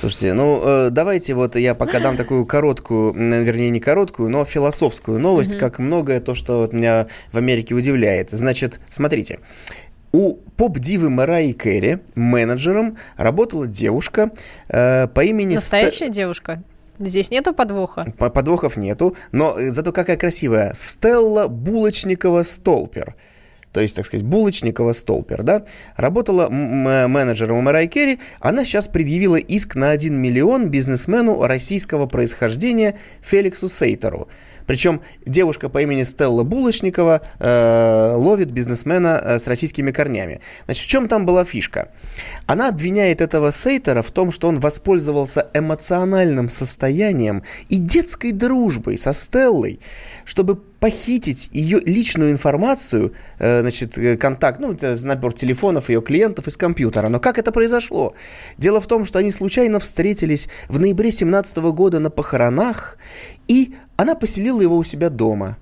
Слушайте, 0.00 0.32
ну 0.32 0.60
э, 0.64 0.90
давайте 0.90 1.34
вот 1.34 1.54
я 1.54 1.74
пока 1.76 2.00
дам 2.00 2.16
такую 2.16 2.46
короткую, 2.46 3.12
вернее 3.12 3.70
не 3.70 3.78
короткую, 3.80 4.28
но 4.28 4.44
философскую 4.44 5.20
новость, 5.20 5.52
Мгм. 5.52 5.60
как 5.60 5.78
многое 5.78 6.20
то, 6.20 6.34
что 6.34 6.60
вот 6.60 6.72
меня 6.72 7.06
в 7.32 7.38
Америке 7.38 7.74
удивляет. 7.74 8.30
Значит, 8.30 8.80
смотрите. 8.90 9.38
У 10.10 10.34
поп-дивы 10.56 11.10
Мараи 11.10 11.52
Кэрри 11.52 12.00
менеджером 12.16 12.96
работала 13.16 13.66
девушка 13.68 14.30
э, 14.68 15.06
по 15.06 15.20
имени... 15.22 15.54
Настоящая 15.54 16.08
девушка. 16.08 16.62
Здесь 16.98 17.30
нету 17.30 17.52
подвоха. 17.54 18.12
По- 18.18 18.30
Подвохов 18.30 18.76
нету, 18.76 19.14
но 19.30 19.56
э, 19.56 19.70
зато 19.70 19.92
какая 19.92 20.16
красивая. 20.16 20.72
Стелла 20.74 21.46
Булочникова-Столпер. 21.46 23.14
То 23.78 23.82
есть, 23.82 23.94
так 23.94 24.06
сказать, 24.06 24.26
Булочникова-Столпер, 24.26 25.44
да? 25.44 25.62
Работала 25.94 26.48
м- 26.48 27.08
менеджером 27.12 27.58
у 27.58 27.60
Мэрай 27.60 27.86
Керри. 27.86 28.18
Она 28.40 28.64
сейчас 28.64 28.88
предъявила 28.88 29.36
иск 29.36 29.76
на 29.76 29.90
1 29.90 30.12
миллион 30.20 30.68
бизнесмену 30.68 31.46
российского 31.46 32.06
происхождения 32.06 32.98
Феликсу 33.22 33.68
Сейтеру. 33.68 34.26
Причем 34.66 35.00
девушка 35.24 35.68
по 35.68 35.80
имени 35.80 36.02
Стелла 36.02 36.42
Булочникова 36.42 37.22
э, 37.38 38.14
ловит 38.16 38.50
бизнесмена 38.50 39.22
э, 39.24 39.38
с 39.38 39.46
российскими 39.46 39.92
корнями. 39.92 40.40
Значит, 40.66 40.84
в 40.84 40.88
чем 40.88 41.06
там 41.08 41.24
была 41.24 41.44
фишка? 41.44 41.90
Она 42.46 42.68
обвиняет 42.68 43.20
этого 43.20 43.52
Сейтера 43.52 44.02
в 44.02 44.10
том, 44.10 44.32
что 44.32 44.48
он 44.48 44.58
воспользовался 44.58 45.48
эмоциональным 45.54 46.50
состоянием 46.50 47.44
и 47.68 47.76
детской 47.76 48.32
дружбой 48.32 48.98
со 48.98 49.14
Стеллой, 49.14 49.80
чтобы 50.24 50.56
похитить 50.80 51.48
ее 51.52 51.80
личную 51.80 52.30
информацию, 52.30 53.12
э, 53.38 53.60
значит, 53.60 53.98
э, 53.98 54.16
контакт, 54.16 54.60
ну, 54.60 54.76
набор 55.02 55.32
телефонов 55.32 55.88
ее 55.88 56.00
клиентов 56.00 56.46
из 56.46 56.56
компьютера. 56.56 57.08
Но 57.08 57.18
как 57.20 57.38
это 57.38 57.52
произошло? 57.52 58.14
Дело 58.58 58.80
в 58.80 58.86
том, 58.86 59.04
что 59.04 59.18
они 59.18 59.30
случайно 59.30 59.80
встретились 59.80 60.48
в 60.68 60.78
ноябре 60.78 61.10
2017 61.10 61.58
года 61.72 61.98
на 61.98 62.10
похоронах, 62.10 62.96
и 63.48 63.74
она 63.96 64.14
поселила 64.14 64.60
его 64.60 64.76
у 64.76 64.84
себя 64.84 65.10
дома. 65.10 65.56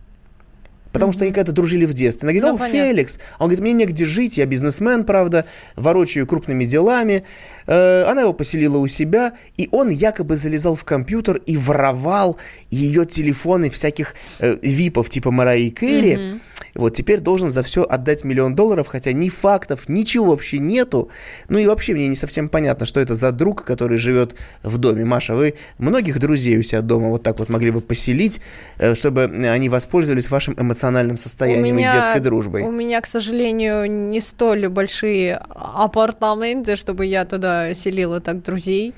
Потому 0.97 1.13
что 1.13 1.25
они 1.25 1.33
когда-то 1.33 1.53
дружили 1.53 1.85
в 1.85 1.93
детстве. 1.93 2.29
Она 2.29 2.39
говорит, 2.39 2.51
Ну, 2.51 2.57
о, 2.57 2.59
понятно. 2.59 2.91
Феликс. 2.91 3.19
А 3.39 3.45
он 3.45 3.49
говорит, 3.49 3.61
мне 3.61 3.73
негде 3.73 4.07
жить, 4.07 4.39
я 4.39 4.47
бизнесмен, 4.47 5.05
правда, 5.05 5.45
ворочаю 5.77 6.27
крупными 6.27 6.65
делами. 6.65 7.25
Э, 7.67 8.05
Она 8.05 8.23
его 8.23 8.33
поселила 8.33 8.79
у 8.79 8.87
себя, 8.87 9.33
и 9.57 9.69
он 9.71 9.91
якобы 9.91 10.37
залезал 10.37 10.75
в 10.75 10.85
компьютер 10.85 11.41
и 11.47 11.57
воровал 11.57 12.37
ее 12.71 13.05
телефоны 13.07 13.71
всяких 13.71 14.15
э, 14.39 14.57
випов 14.63 15.11
типа 15.11 15.31
Мараи 15.31 15.71
Кэрри. 15.71 16.17
Мгм. 16.17 16.41
Вот 16.75 16.95
теперь 16.95 17.21
должен 17.21 17.51
за 17.51 17.63
все 17.63 17.83
отдать 17.83 18.25
миллион 18.25 18.55
долларов, 18.55 18.87
хотя 18.87 19.13
ни 19.13 19.29
фактов, 19.29 19.89
ничего 19.89 20.27
вообще 20.27 20.59
нету. 20.59 21.11
Ну 21.49 21.59
и 21.59 21.67
вообще 21.67 21.95
мне 21.95 22.09
не 22.09 22.17
совсем 22.17 22.49
понятно, 22.49 22.87
что 22.87 23.01
это 23.01 23.15
за 23.15 23.33
друг, 23.33 23.65
который 23.65 23.99
живет 23.99 24.37
в 24.63 24.79
доме. 24.79 25.05
Маша, 25.05 25.35
вы 25.35 25.55
многих 25.79 26.19
друзей 26.19 26.59
у 26.59 26.63
себя 26.63 26.83
дома 26.83 27.09
вот 27.09 27.23
так 27.23 27.39
вот 27.39 27.49
могли 27.49 27.71
бы 27.71 27.81
поселить, 27.81 28.41
э, 28.79 28.95
чтобы 28.95 29.25
они 29.25 29.69
воспользовались 29.69 30.31
вашим 30.31 30.55
эмоциональным 30.59 31.17
состоянием 31.17 31.79
и 31.79 31.83
детской 31.83 32.21
дружбой. 32.21 32.63
У 32.63 32.71
меня, 32.71 33.01
к 33.01 33.07
сожалению, 33.07 33.91
не 33.91 34.21
столь 34.21 34.69
большие 34.69 35.37
апартаменты, 35.55 36.77
чтобы 36.77 37.07
я 37.07 37.25
туда 37.25 37.75
селила 37.75 38.21
так 38.21 38.43
друзей. 38.43 38.95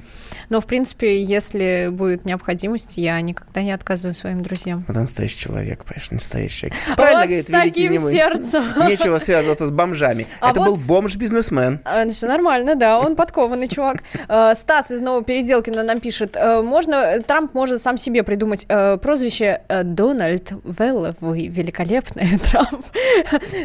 Но, 0.48 0.60
в 0.60 0.66
принципе, 0.66 1.22
если 1.22 1.88
будет 1.90 2.24
необходимость, 2.24 2.98
я 2.98 3.20
никогда 3.20 3.62
не 3.62 3.72
отказываю 3.72 4.14
своим 4.14 4.42
друзьям. 4.42 4.84
Вот 4.86 4.96
настоящий 4.96 5.38
человек, 5.38 5.84
понимаешь, 5.84 6.10
настоящий 6.10 6.60
человек. 6.60 6.78
Правильно 6.96 7.20
вот 7.20 7.26
говорит 7.26 7.48
с 7.48 7.50
таким 7.50 7.92
немой. 7.92 8.12
сердцем. 8.12 8.64
Нечего 8.88 9.18
связываться 9.18 9.66
с 9.66 9.70
бомжами. 9.70 10.26
А 10.40 10.50
Это 10.50 10.60
вот 10.60 10.68
был 10.68 10.76
бомж-бизнесмен. 10.86 11.80
А, 11.84 12.04
ну, 12.04 12.10
всё 12.10 12.26
нормально, 12.28 12.74
да, 12.74 12.98
он 12.98 13.16
подкованный 13.16 13.68
чувак. 13.68 14.02
Э, 14.28 14.54
Стас 14.54 14.90
из 14.90 15.00
Новопеределкина 15.00 15.82
нам 15.82 16.00
пишет, 16.00 16.36
э, 16.36 16.60
можно, 16.60 17.20
Трамп 17.22 17.54
может 17.54 17.80
сам 17.80 17.96
себе 17.96 18.22
придумать 18.22 18.66
э, 18.68 18.98
прозвище 18.98 19.62
Дональд 19.68 20.52
Велл, 20.64 21.14
вы 21.20 21.46
великолепный, 21.46 22.38
Трамп. 22.50 22.84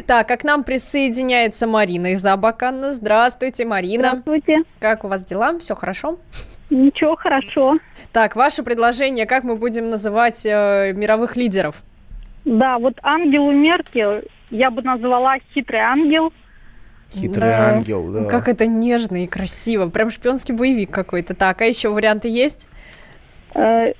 Так, 0.06 0.30
а 0.30 0.36
к 0.36 0.44
нам 0.44 0.64
присоединяется 0.64 1.66
Марина 1.66 2.12
из 2.12 2.24
Абакана. 2.24 2.94
Здравствуйте, 2.94 3.64
Марина. 3.64 4.22
Здравствуйте. 4.22 4.62
Как 4.80 5.04
у 5.04 5.08
вас 5.08 5.24
дела? 5.24 5.58
Все 5.58 5.74
хорошо? 5.74 6.18
Ничего, 6.74 7.14
хорошо. 7.14 7.78
Так, 8.12 8.34
ваше 8.34 8.64
предложение, 8.64 9.26
как 9.26 9.44
мы 9.44 9.54
будем 9.54 9.90
называть 9.90 10.44
э, 10.44 10.92
мировых 10.92 11.36
лидеров? 11.36 11.82
Да, 12.44 12.78
вот 12.78 12.94
Ангелу 13.02 13.52
Меркель 13.52 14.24
я 14.50 14.72
бы 14.72 14.82
назвала 14.82 15.36
хитрый 15.54 15.78
ангел. 15.80 16.32
Хитрый 17.12 17.48
Да. 17.50 17.70
ангел, 17.76 18.12
да. 18.12 18.24
Как 18.28 18.48
это 18.48 18.66
нежно 18.66 19.22
и 19.22 19.28
красиво. 19.28 19.88
Прям 19.88 20.10
шпионский 20.10 20.52
боевик 20.52 20.90
какой-то. 20.90 21.34
Так, 21.34 21.62
а 21.62 21.64
еще 21.64 21.90
варианты 21.90 22.26
есть? 22.28 22.68
Э, 23.54 23.92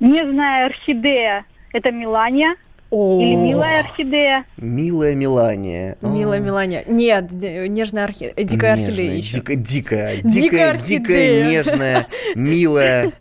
нежная 0.00 0.66
орхидея 0.66 1.44
это 1.74 1.90
Милания. 1.90 2.56
Или 2.92 3.34
милая 3.36 3.80
орхидея. 3.80 4.44
Милая 4.58 5.14
Мелания. 5.14 5.96
Милая 6.02 6.40
Мелания. 6.40 6.84
Нет, 6.86 7.26
д- 7.28 7.66
нежная 7.68 8.04
орхидея. 8.04 8.34
Дикая 8.36 8.76
Нежная, 8.76 8.88
орхидея 8.88 9.14
еще. 9.14 9.36
дико- 9.38 9.54
дикая, 9.54 10.16
Дикая 10.22 10.76
дикая, 10.78 11.44
нежная, 11.50 12.06
милая. 12.34 13.12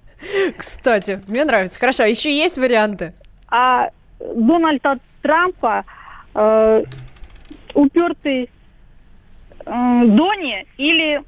Кстати, 0.57 1.19
мне 1.27 1.45
нравится. 1.45 1.79
Хорошо, 1.79 2.03
еще 2.03 2.35
есть 2.35 2.57
варианты? 2.57 3.13
А 3.47 3.89
Дональда 4.19 4.99
Трампа 5.21 5.85
э, 6.35 6.83
упертый 7.73 8.49
э, 9.65 10.05
Дони 10.05 10.65
или 10.77 11.21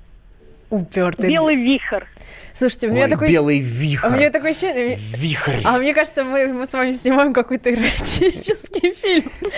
Упертый. 0.73 1.29
белый 1.29 1.55
вихрь. 1.55 2.05
Слушайте, 2.51 2.87
у 2.87 2.91
меня 2.91 3.03
Ой, 3.03 3.09
такой... 3.11 3.27
белый 3.29 3.59
вихрь. 3.59 4.07
У 4.07 4.11
меня 4.11 4.31
такое 4.31 4.51
ощущение... 4.51 4.97
Вихрь. 5.15 5.61
А 5.63 5.77
мне 5.77 5.93
кажется, 5.93 6.23
мы, 6.23 6.47
мы 6.47 6.65
с 6.65 6.73
вами 6.73 6.93
снимаем 6.93 7.31
какой-то 7.31 7.71
эротический 7.71 8.91
фильм. 9.01 9.31
Ну, 9.41 9.49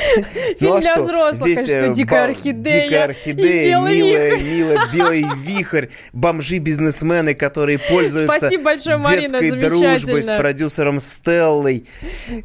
Фильм 0.59 0.73
а 0.73 0.81
для 0.81 0.95
что? 0.95 1.03
взрослых, 1.03 1.59
что 1.59 1.71
э, 1.71 1.93
дикая 1.93 2.25
орхидея. 2.25 2.87
Дикая 2.87 3.03
орхидея, 3.05 3.79
милая, 3.79 4.37
милая, 4.37 4.79
белый 4.93 5.25
вихрь, 5.37 5.87
бомжи-бизнесмены, 6.11 7.33
которые 7.33 7.79
пользуются 7.79 8.37
Спасибо 8.37 8.63
большое, 8.63 8.97
Марина, 8.97 9.39
детской 9.39 9.69
дружбой 9.69 10.21
с 10.21 10.37
продюсером 10.37 10.99
Стеллой. 10.99 11.85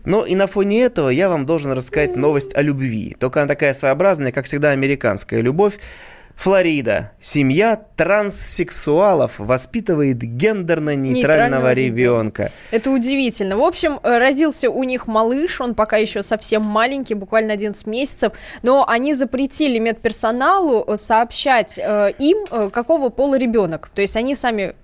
Ну 0.04 0.24
и 0.24 0.36
на 0.36 0.46
фоне 0.46 0.82
этого 0.82 1.08
я 1.08 1.28
вам 1.28 1.44
должен 1.44 1.72
рассказать 1.72 2.14
новость 2.14 2.54
о 2.54 2.62
любви. 2.62 3.16
Только 3.18 3.40
она 3.40 3.48
такая 3.48 3.74
своеобразная, 3.74 4.30
как 4.30 4.44
всегда, 4.44 4.70
американская 4.70 5.40
любовь. 5.40 5.78
Флорида. 6.40 7.10
Семья 7.20 7.76
транссексуалов 7.96 9.38
воспитывает 9.38 10.22
гендерно-нейтрального 10.22 11.12
Нейтрального 11.14 11.72
ребенка. 11.74 12.50
Это 12.70 12.90
удивительно. 12.90 13.58
В 13.58 13.62
общем, 13.62 14.00
э, 14.02 14.16
родился 14.16 14.70
у 14.70 14.82
них 14.84 15.06
малыш, 15.06 15.60
он 15.60 15.74
пока 15.74 15.98
еще 15.98 16.22
совсем 16.22 16.62
маленький, 16.62 17.12
буквально 17.12 17.52
11 17.52 17.86
месяцев, 17.86 18.32
но 18.62 18.88
они 18.88 19.12
запретили 19.12 19.78
медперсоналу 19.78 20.82
э, 20.86 20.96
сообщать 20.96 21.78
э, 21.78 22.14
им, 22.18 22.70
какого 22.70 23.10
пола 23.10 23.36
ребенок. 23.36 23.90
То 23.94 24.00
есть 24.00 24.16
они 24.16 24.34
сами... 24.34 24.74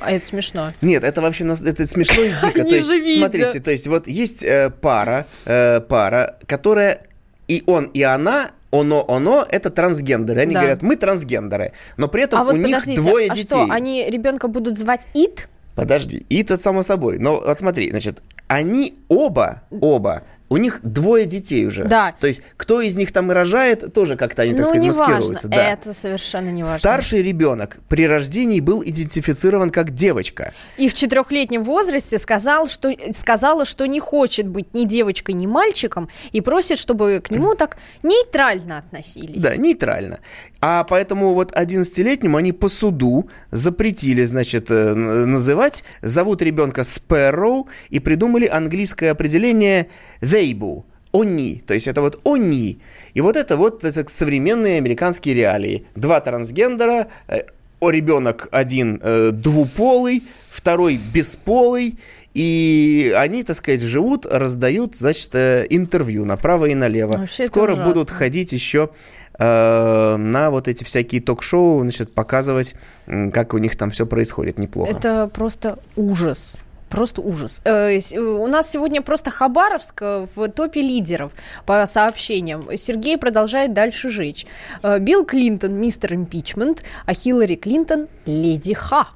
А 0.00 0.12
это 0.12 0.26
смешно. 0.26 0.72
Нет, 0.82 1.04
это 1.04 1.22
вообще 1.22 1.50
это 1.64 1.86
смешно 1.86 2.22
и 2.22 2.28
дико. 2.42 2.60
Они 2.60 2.70
то 2.70 2.76
есть, 2.76 2.86
же 2.86 3.18
смотрите, 3.18 3.60
то 3.60 3.70
есть 3.70 3.86
вот 3.86 4.08
есть 4.08 4.42
э, 4.42 4.70
пара, 4.82 5.26
э, 5.46 5.80
пара, 5.80 6.36
которая 6.46 7.00
и 7.48 7.62
он, 7.66 7.86
и 7.86 8.02
она 8.02 8.50
оно-оно– 8.70 9.46
это 9.50 9.70
трансгендеры. 9.70 10.40
Они 10.40 10.54
Да. 10.54 10.60
говорят, 10.60 10.82
мы 10.82 10.96
трансгендеры. 10.96 11.72
Но 11.96 12.08
при 12.08 12.24
этом 12.24 12.40
а 12.40 12.44
вот 12.44 12.54
у 12.54 12.56
них 12.56 12.84
двое 12.96 13.30
а 13.30 13.34
детей. 13.34 13.46
что, 13.48 13.66
они 13.70 14.08
ребенка 14.08 14.48
будут 14.48 14.78
звать 14.78 15.06
Ит? 15.14 15.48
Подожди, 15.74 16.26
и 16.28 16.42
это 16.42 16.56
само 16.56 16.82
собой. 16.82 17.18
Но 17.18 17.40
вот 17.40 17.58
смотри, 17.58 17.90
значит, 17.90 18.20
они 18.48 18.98
оба, 19.08 19.62
оба, 19.70 20.24
у 20.48 20.56
них 20.56 20.80
двое 20.82 21.26
детей 21.26 21.66
уже. 21.66 21.84
Да. 21.84 22.14
То 22.18 22.26
есть, 22.26 22.42
кто 22.56 22.80
из 22.80 22.96
них 22.96 23.12
там 23.12 23.30
и 23.30 23.34
рожает, 23.34 23.92
тоже 23.92 24.16
как-то 24.16 24.42
они, 24.42 24.52
так 24.52 24.60
ну, 24.60 24.66
сказать, 24.66 24.82
не 24.82 24.90
важно. 24.90 25.14
маскируются. 25.14 25.48
Да. 25.48 25.72
Это 25.72 25.92
совершенно 25.92 26.50
не 26.50 26.62
важно. 26.62 26.78
Старший 26.78 27.22
ребенок 27.22 27.78
при 27.88 28.06
рождении 28.06 28.60
был 28.60 28.82
идентифицирован 28.82 29.70
как 29.70 29.90
девочка. 29.90 30.52
И 30.76 30.88
в 30.88 30.94
четырехлетнем 30.94 31.62
возрасте 31.62 32.18
сказал, 32.18 32.66
что, 32.66 32.94
сказала, 33.14 33.64
что 33.64 33.86
не 33.86 34.00
хочет 34.00 34.46
быть 34.46 34.74
ни 34.74 34.84
девочкой, 34.84 35.34
ни 35.34 35.46
мальчиком, 35.46 36.08
и 36.32 36.40
просит, 36.40 36.78
чтобы 36.78 37.20
к 37.22 37.30
нему 37.30 37.54
так 37.54 37.78
нейтрально 38.02 38.78
относились. 38.78 39.42
Да, 39.42 39.56
нейтрально. 39.56 40.20
А 40.60 40.84
поэтому 40.84 41.34
вот 41.34 41.52
11-летнему 41.52 42.36
они 42.36 42.52
по 42.52 42.68
суду 42.68 43.28
запретили, 43.50 44.24
значит, 44.24 44.70
э, 44.70 44.94
называть. 44.94 45.84
Зовут 46.02 46.42
ребенка 46.42 46.82
Спэрроу 46.82 47.68
и 47.90 48.00
придумали 48.00 48.46
английское 48.46 49.10
определение 49.10 49.88
«theybu». 50.20 50.84
Они, 51.12 51.62
то 51.66 51.74
есть 51.74 51.86
это 51.86 52.02
вот 52.02 52.20
они. 52.24 52.80
И 53.14 53.20
вот 53.20 53.36
это 53.36 53.56
вот 53.56 53.82
это 53.82 54.04
современные 54.10 54.78
американские 54.78 55.34
реалии. 55.34 55.86
Два 55.94 56.20
трансгендера, 56.20 57.06
э, 57.28 57.42
о, 57.80 57.90
ребенок 57.90 58.48
один 58.50 59.00
э, 59.02 59.30
двуполый, 59.32 60.24
второй 60.50 61.00
бесполый, 61.14 61.98
и 62.34 63.14
они, 63.16 63.42
так 63.42 63.56
сказать, 63.56 63.80
живут, 63.80 64.26
раздают, 64.26 64.96
значит, 64.96 65.30
э, 65.34 65.66
интервью 65.70 66.24
направо 66.24 66.66
и 66.66 66.74
налево. 66.74 67.18
Вообще 67.18 67.46
Скоро 67.46 67.74
будут 67.76 68.10
ходить 68.10 68.52
еще 68.52 68.90
э, 69.38 70.16
на 70.16 70.50
вот 70.50 70.68
эти 70.68 70.84
всякие 70.84 71.20
ток-шоу, 71.20 71.80
значит, 71.80 72.14
показывать, 72.14 72.74
как 73.06 73.54
у 73.54 73.58
них 73.58 73.76
там 73.76 73.90
все 73.90 74.06
происходит 74.06 74.58
неплохо. 74.58 74.90
Это 74.90 75.30
просто 75.32 75.78
ужас. 75.96 76.58
Просто 76.88 77.20
ужас. 77.20 77.60
Э, 77.64 77.98
э, 77.98 78.18
У 78.18 78.46
нас 78.46 78.70
сегодня 78.70 79.02
просто 79.02 79.30
Хабаровск 79.30 80.00
в 80.00 80.48
топе 80.48 80.80
лидеров 80.80 81.32
по 81.66 81.84
сообщениям. 81.86 82.64
Сергей 82.76 83.18
продолжает 83.18 83.72
дальше 83.72 84.08
жечь. 84.08 84.46
Билл 84.82 85.24
Клинтон, 85.24 85.74
мистер 85.74 86.14
импичмент, 86.14 86.84
а 87.04 87.14
Хиллари 87.14 87.56
Клинтон– 87.56 88.08
леди 88.26 88.74
Ха. 88.74 89.08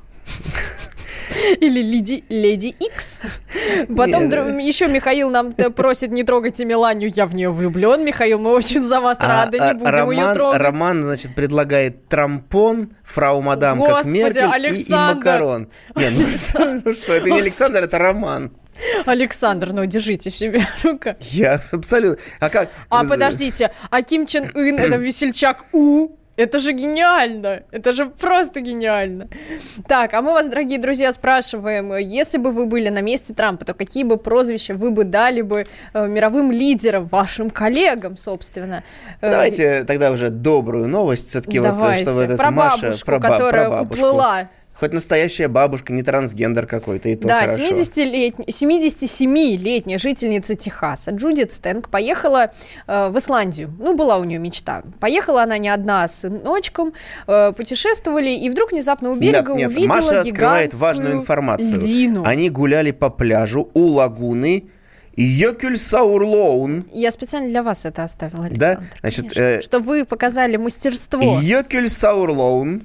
Или 1.61 1.83
леди, 1.83 2.25
леди 2.29 2.75
Икс. 2.79 3.21
Потом 3.97 4.29
дру- 4.29 4.61
еще 4.61 4.87
Михаил 4.87 5.31
нам 5.31 5.53
просит 5.53 6.11
не 6.11 6.25
трогайте 6.25 6.65
Меланию, 6.65 7.11
я 7.15 7.27
в 7.27 7.35
нее 7.35 7.51
влюблен. 7.51 8.05
Михаил, 8.05 8.39
мы 8.39 8.51
очень 8.53 8.85
за 8.85 9.01
вас 9.01 9.19
А, 9.21 9.27
рады, 9.45 9.59
а, 9.59 9.73
не 9.73 9.79
будем 9.79 10.11
ее 10.11 10.35
трогать. 10.35 10.59
Роман, 10.61 11.03
значит, 11.03 11.35
предлагает 11.35 12.09
трампон, 12.09 12.91
фрау 13.05 13.41
мадам, 13.41 13.83
как 13.83 14.05
Меркель, 14.05 14.89
и- 14.89 14.93
макарон. 14.95 15.69
Ну, 15.95 16.03
ну 16.85 16.93
что, 16.93 17.13
это 17.13 17.31
не 17.31 17.39
Александр, 17.41 17.83
это 17.83 17.99
Роман. 17.99 18.53
Александр, 19.05 19.73
ну 19.73 19.85
держите 19.85 20.31
в 20.31 20.37
себе 20.37 20.67
рука. 20.83 21.17
Я 21.21 21.61
абсолютно... 21.73 22.23
А 22.41 22.49
как? 22.49 22.71
А 22.89 23.05
подождите, 23.05 23.71
а 23.91 24.03
Ким 24.03 24.27
Чен 24.27 24.51
Ын 24.55 24.79
это 24.79 24.97
весельчак 24.97 25.67
У? 25.73 26.09
Это 26.37 26.59
же 26.59 26.73
гениально! 26.73 27.63
Это 27.73 27.93
же 27.93 28.07
просто 28.07 28.61
гениально! 28.61 29.29
Так, 29.87 30.15
а 30.15 30.23
мы 30.23 30.33
вас, 30.33 30.49
дорогие 30.49 30.79
друзья, 30.79 31.13
спрашиваем, 31.13 31.95
если 31.97 32.39
бы 32.39 32.53
вы 32.53 32.67
были 32.67 32.89
на 32.89 33.03
месте 33.03 33.35
Трампа, 33.35 33.67
то 33.67 33.75
какие 33.75 34.05
бы 34.05 34.17
прозвища 34.17 34.75
вы 34.75 34.91
бы 34.91 35.05
дали 35.05 35.43
бы 35.43 35.67
э, 35.93 36.07
мировым 36.07 36.51
лидерам, 36.51 37.05
вашим 37.05 37.51
коллегам, 37.51 38.17
собственно? 38.17 38.83
Э, 39.21 39.31
Давайте 39.31 39.85
тогда 39.85 40.11
уже 40.11 40.31
добрую 40.31 40.89
новость. 40.89 41.29
Все-таки 41.29 41.59
вот, 41.59 41.99
чтобы 41.99 42.23
этот 42.23 42.39
Про 42.39 42.51
Маша... 42.51 42.83
бабушку, 42.87 43.07
про 43.07 43.19
ба- 43.19 43.29
про 43.29 43.31
которая 43.33 43.71
бабушку. 43.71 43.95
уплыла. 43.95 44.49
Хоть 44.75 44.93
настоящая 44.93 45.49
бабушка, 45.49 45.93
не 45.93 46.03
трансгендер 46.03 46.67
какой-то, 46.67 47.09
и 47.09 47.15
то 47.15 47.29
Да, 47.29 47.41
хорошо. 47.43 47.63
70-летняя, 47.63 48.47
77-летняя 48.47 49.99
жительница 49.99 50.55
Техаса 50.55 51.11
Джудит 51.13 51.53
Стэнк 51.53 51.89
поехала 51.89 52.53
э, 52.87 53.09
в 53.11 53.19
Исландию. 53.19 53.73
Ну, 53.79 53.95
была 53.95 54.17
у 54.19 54.25
нее 54.25 54.39
мечта. 54.39 54.83
Поехала 54.99 55.43
она 55.45 55.59
не 55.59 55.69
одна, 55.69 56.05
а 56.05 56.09
с 56.09 56.21
сыночком, 56.21 56.95
э, 57.27 57.53
путешествовали, 57.53 58.31
и 58.31 58.51
вдруг 58.51 58.73
внезапно 58.73 59.11
у 59.11 59.15
берега 59.15 59.53
Нет, 59.53 59.59
нет, 59.59 59.69
увидела 59.71 59.95
Маша 59.97 60.07
скрывает 60.25 60.27
гигантскую 60.73 60.81
важную 60.81 61.13
информацию. 61.15 61.79
льдину. 61.79 62.25
Они 62.25 62.51
гуляли 62.51 62.91
по 62.91 63.11
пляжу 63.11 63.71
у 63.75 63.85
лагуны 63.87 64.65
Йокюльсаурлоун. 65.17 66.87
Я 66.93 67.11
специально 67.11 67.49
для 67.49 67.63
вас 67.63 67.85
это 67.85 68.05
оставила, 68.05 68.49
Да, 68.51 68.71
Александр. 68.71 68.87
значит, 69.01 69.21
конечно. 69.35 69.41
э, 69.41 69.63
Чтобы 69.63 69.87
вы 69.87 70.05
показали 70.07 70.57
мастерство. 70.57 71.39
Йокюльсаурлоун. 71.43 72.85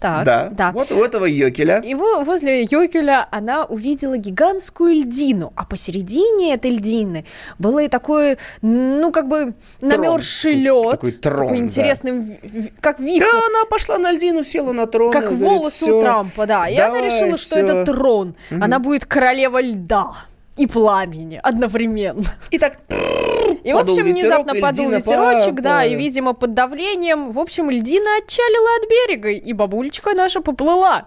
Так, 0.00 0.24
да. 0.24 0.48
да. 0.50 0.72
Вот 0.72 0.90
у 0.92 1.04
этого 1.04 1.26
Йокеля. 1.26 1.80
И 1.84 1.94
во- 1.94 2.24
возле 2.24 2.62
Йокеля 2.62 3.28
она 3.30 3.64
увидела 3.66 4.16
гигантскую 4.16 4.94
льдину, 4.94 5.52
а 5.56 5.64
посередине 5.66 6.54
этой 6.54 6.70
льдины 6.70 7.26
было 7.58 7.80
и 7.80 7.88
такое, 7.88 8.38
ну, 8.62 9.12
как 9.12 9.28
бы 9.28 9.52
намерзший 9.82 10.54
лед. 10.54 10.92
такой 10.92 11.12
трон, 11.12 11.48
да. 11.48 11.56
интересный, 11.56 12.12
в- 12.12 12.68
как 12.80 12.98
вихрь. 12.98 13.26
Да, 13.26 13.30
она 13.46 13.64
пошла 13.68 13.98
на 13.98 14.10
льдину, 14.12 14.42
села 14.42 14.72
на 14.72 14.86
трон. 14.86 15.12
Как 15.12 15.24
говорит, 15.24 15.42
волосы 15.44 15.84
«Всё, 15.84 15.98
у 15.98 16.00
Трампа, 16.02 16.46
да. 16.46 16.66
И 16.68 16.76
она 16.76 16.94
давай, 16.94 17.04
решила, 17.04 17.36
что 17.36 17.56
всё». 17.56 17.64
это 17.66 17.84
трон. 17.84 18.34
Мгм. 18.50 18.62
Она 18.62 18.78
будет 18.78 19.04
королева 19.04 19.60
льда 19.60 20.12
и 20.60 20.66
пламени 20.66 21.40
одновременно. 21.42 22.24
И 22.50 22.58
так... 22.58 22.76
И, 23.64 23.72
в 23.72 23.76
общем, 23.76 24.06
ветерок, 24.06 24.44
внезапно 24.44 24.56
и 24.56 24.60
подул 24.60 24.90
ветерочек, 24.90 25.56
по- 25.56 25.62
да, 25.62 25.84
и, 25.84 25.94
видимо, 25.94 26.34
под 26.34 26.54
давлением, 26.54 27.32
в 27.32 27.38
общем, 27.38 27.70
льдина 27.70 28.18
отчалила 28.18 28.68
от 28.78 28.90
берега, 28.90 29.30
и 29.30 29.52
бабулечка 29.52 30.12
наша 30.14 30.40
поплыла 30.40 31.06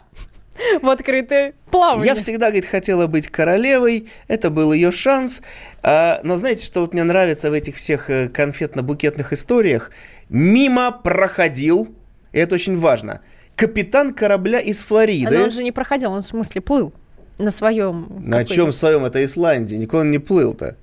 в 0.82 0.90
открытое 0.90 1.54
плавание. 1.72 2.14
Я 2.14 2.16
всегда, 2.20 2.48
говорит, 2.48 2.66
хотела 2.66 3.08
быть 3.08 3.28
королевой, 3.28 4.10
это 4.28 4.50
был 4.50 4.74
ее 4.74 4.92
шанс. 4.92 5.42
А, 5.82 6.20
но 6.24 6.38
знаете, 6.38 6.66
что 6.66 6.82
вот 6.82 6.94
мне 6.94 7.04
нравится 7.04 7.50
в 7.50 7.54
этих 7.54 7.76
всех 7.76 8.10
э, 8.10 8.28
конфетно-букетных 8.28 9.34
историях? 9.34 9.92
Мимо 10.30 10.92
проходил, 10.92 11.96
и 12.32 12.40
это 12.40 12.56
очень 12.56 12.80
важно, 12.80 13.22
капитан 13.56 14.14
корабля 14.14 14.60
из 14.60 14.82
Флориды. 14.82 15.38
Но 15.38 15.46
он 15.46 15.52
же 15.52 15.64
не 15.64 15.72
проходил, 15.72 16.12
он 16.12 16.22
в 16.22 16.26
смысле 16.26 16.62
плыл 16.62 16.94
на 17.38 17.52
своем... 17.52 18.16
На 18.20 18.46
чем 18.46 18.72
своем 18.72 19.06
это 19.06 19.24
Исландии? 19.24 19.76
Никуда 19.76 20.02
он 20.02 20.12
не 20.12 20.20
плыл-то. 20.20 20.78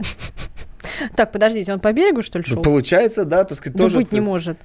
Так, 1.15 1.33
подождите, 1.33 1.73
он 1.73 1.81
по 1.81 1.93
берегу, 1.93 2.23
что 2.23 2.39
ли, 2.39 2.45
Ну, 2.49 2.55
шел? 2.55 2.63
получается, 2.63 3.25
да, 3.25 3.45
так 3.45 3.57
сказать, 3.59 3.77
тоже... 3.79 3.97
быть 3.97 4.13
не 4.13 4.21
может. 4.21 4.59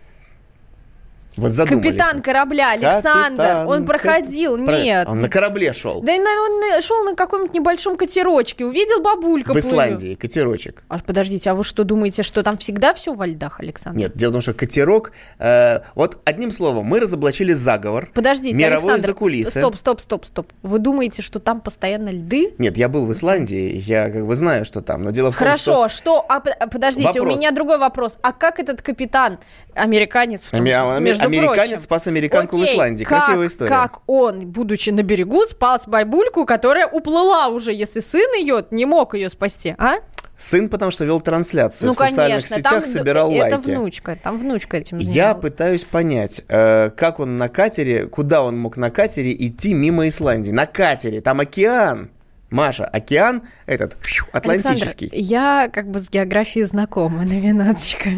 Вот 1.37 1.51
задумались. 1.51 1.85
Капитан 1.91 2.21
корабля 2.21 2.71
Александр, 2.71 3.37
Капитан, 3.43 3.67
он 3.67 3.85
проходил, 3.85 4.63
Про- 4.63 4.81
нет. 4.81 5.07
Он 5.09 5.19
на 5.19 5.29
корабле 5.29 5.73
шел. 5.73 6.01
Да 6.01 6.13
он 6.13 6.81
шел 6.81 7.03
на 7.03 7.15
каком-нибудь 7.15 7.53
небольшом 7.53 7.97
катерочке, 7.97 8.65
увидел 8.65 9.01
бабулька 9.01 9.49
В 9.49 9.53
плывет. 9.53 9.65
Исландии, 9.71 10.15
катерочек. 10.15 10.83
Аж 10.89 11.03
подождите, 11.03 11.49
а 11.51 11.55
вы 11.55 11.63
что 11.63 11.83
думаете, 11.83 12.23
что 12.23 12.43
там 12.43 12.57
всегда 12.57 12.93
все 12.93 13.13
во 13.13 13.25
льдах, 13.27 13.59
Александр? 13.59 13.99
Нет, 13.99 14.15
дело 14.15 14.31
в 14.31 14.33
том, 14.33 14.41
что 14.41 14.53
катерок... 14.53 15.11
э, 15.39 15.79
вот 15.95 16.19
одним 16.25 16.51
словом, 16.51 16.85
мы 16.85 16.99
разоблачили 16.99 17.53
заговор. 17.53 18.09
Подождите, 18.13 18.55
Мировой 18.57 18.77
Александр, 18.93 19.07
закулисы. 19.07 19.59
стоп, 19.59 19.75
стоп, 19.77 20.01
стоп, 20.01 20.25
стоп. 20.25 20.53
Вы 20.61 20.79
думаете, 20.79 21.21
что 21.21 21.39
там 21.39 21.61
постоянно 21.61 22.09
льды? 22.09 22.53
Нет, 22.57 22.77
я 22.77 22.89
был 22.89 23.05
в 23.05 23.11
Исландии, 23.11 23.83
я 23.85 24.09
как 24.09 24.25
бы 24.25 24.35
знаю, 24.35 24.65
что 24.65 24.81
там, 24.81 25.03
но 25.03 25.11
дело 25.11 25.31
в 25.31 25.35
Хорошо, 25.35 25.73
том, 25.73 25.83
а 25.83 25.89
что... 25.89 26.25
а, 26.29 26.37
а, 26.59 26.67
подождите, 26.67 27.19
Вопрос. 27.19 27.35
у 27.35 27.37
меня 27.37 27.51
другой 27.51 27.77
вопрос. 27.77 28.17
А 28.21 28.31
как 28.31 28.59
этот 28.59 28.81
капитан, 28.81 29.39
американец, 29.73 30.45
в 30.45 30.51
том, 30.51 30.61
Ами- 30.61 30.71
ами- 30.71 31.09
между 31.29 31.47
американец 31.47 31.69
прочим, 31.71 31.83
спас 31.83 32.07
американку 32.07 32.57
в 32.57 32.61
Окей, 32.61 32.73
Исландии. 32.75 33.03
как- 33.03 33.23
Красивая 33.25 33.47
история. 33.47 33.69
Как 33.69 33.99
он, 34.07 34.39
будучи 34.39 34.89
на 34.89 35.03
берегу, 35.03 35.43
спас 35.45 35.87
бабульку, 35.87 36.45
которая 36.45 36.87
уплыла 36.87 37.47
уже, 37.47 37.73
если 37.73 37.99
сын 37.99 38.33
ее 38.35 38.65
не 38.71 38.85
мог 38.85 39.13
ее 39.15 39.29
спасти, 39.29 39.75
а? 39.77 39.95
сын 40.37 40.67
потому 40.67 40.91
что 40.91 41.05
вел 41.05 41.21
трансляцию 41.21 41.87
ну, 41.87 41.93
в 41.93 41.97
социальных 41.97 42.25
конечно, 42.27 42.57
сетях, 42.57 42.71
там 42.71 42.85
собирал 42.85 43.31
это 43.31 43.55
лайки. 43.55 43.69
внучка, 43.69 44.17
там 44.21 44.37
внучка 44.37 44.77
этим 44.77 44.97
Я 44.97 45.05
занималась. 45.05 45.41
пытаюсь 45.41 45.83
понять, 45.85 46.41
э, 46.49 46.89
как 46.89 47.21
он 47.21 47.37
на 47.37 47.47
катере, 47.47 48.07
куда 48.07 48.43
он 48.43 48.57
мог 48.57 48.75
на 48.75 48.89
катере 48.91 49.33
идти 49.33 49.73
мимо 49.73 50.09
Исландии. 50.09 50.51
На 50.51 50.65
катере, 50.65 51.21
там 51.21 51.39
океан. 51.39 52.09
Маша, 52.55 52.85
океан 52.85 53.43
этот 53.65 53.97
атлантический. 54.31 55.07
Александр, 55.07 55.33
я 55.33 55.69
как 55.71 55.91
бы 55.91 55.99
с 55.99 56.09
географией 56.09 56.63
знакома, 56.63 57.19
на 57.25 57.37
винаточка. 57.37 58.09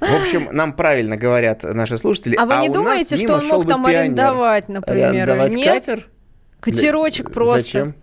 В 0.00 0.22
общем, 0.22 0.48
нам 0.52 0.72
правильно 0.72 1.16
говорят 1.16 1.64
наши 1.64 1.98
слушатели. 1.98 2.36
А 2.36 2.46
вы 2.46 2.56
не 2.58 2.68
у 2.68 2.74
нас 2.74 2.82
думаете, 2.82 3.16
что 3.16 3.34
он 3.38 3.48
мог 3.48 3.66
там 3.66 3.82
пионер. 3.82 4.00
арендовать, 4.00 4.68
например? 4.68 5.10
Арендовать 5.10 5.54
Нет? 5.54 5.74
катер? 5.74 6.08
Катерочек 6.60 7.32
просто. 7.32 7.62
Зачем? 7.62 7.94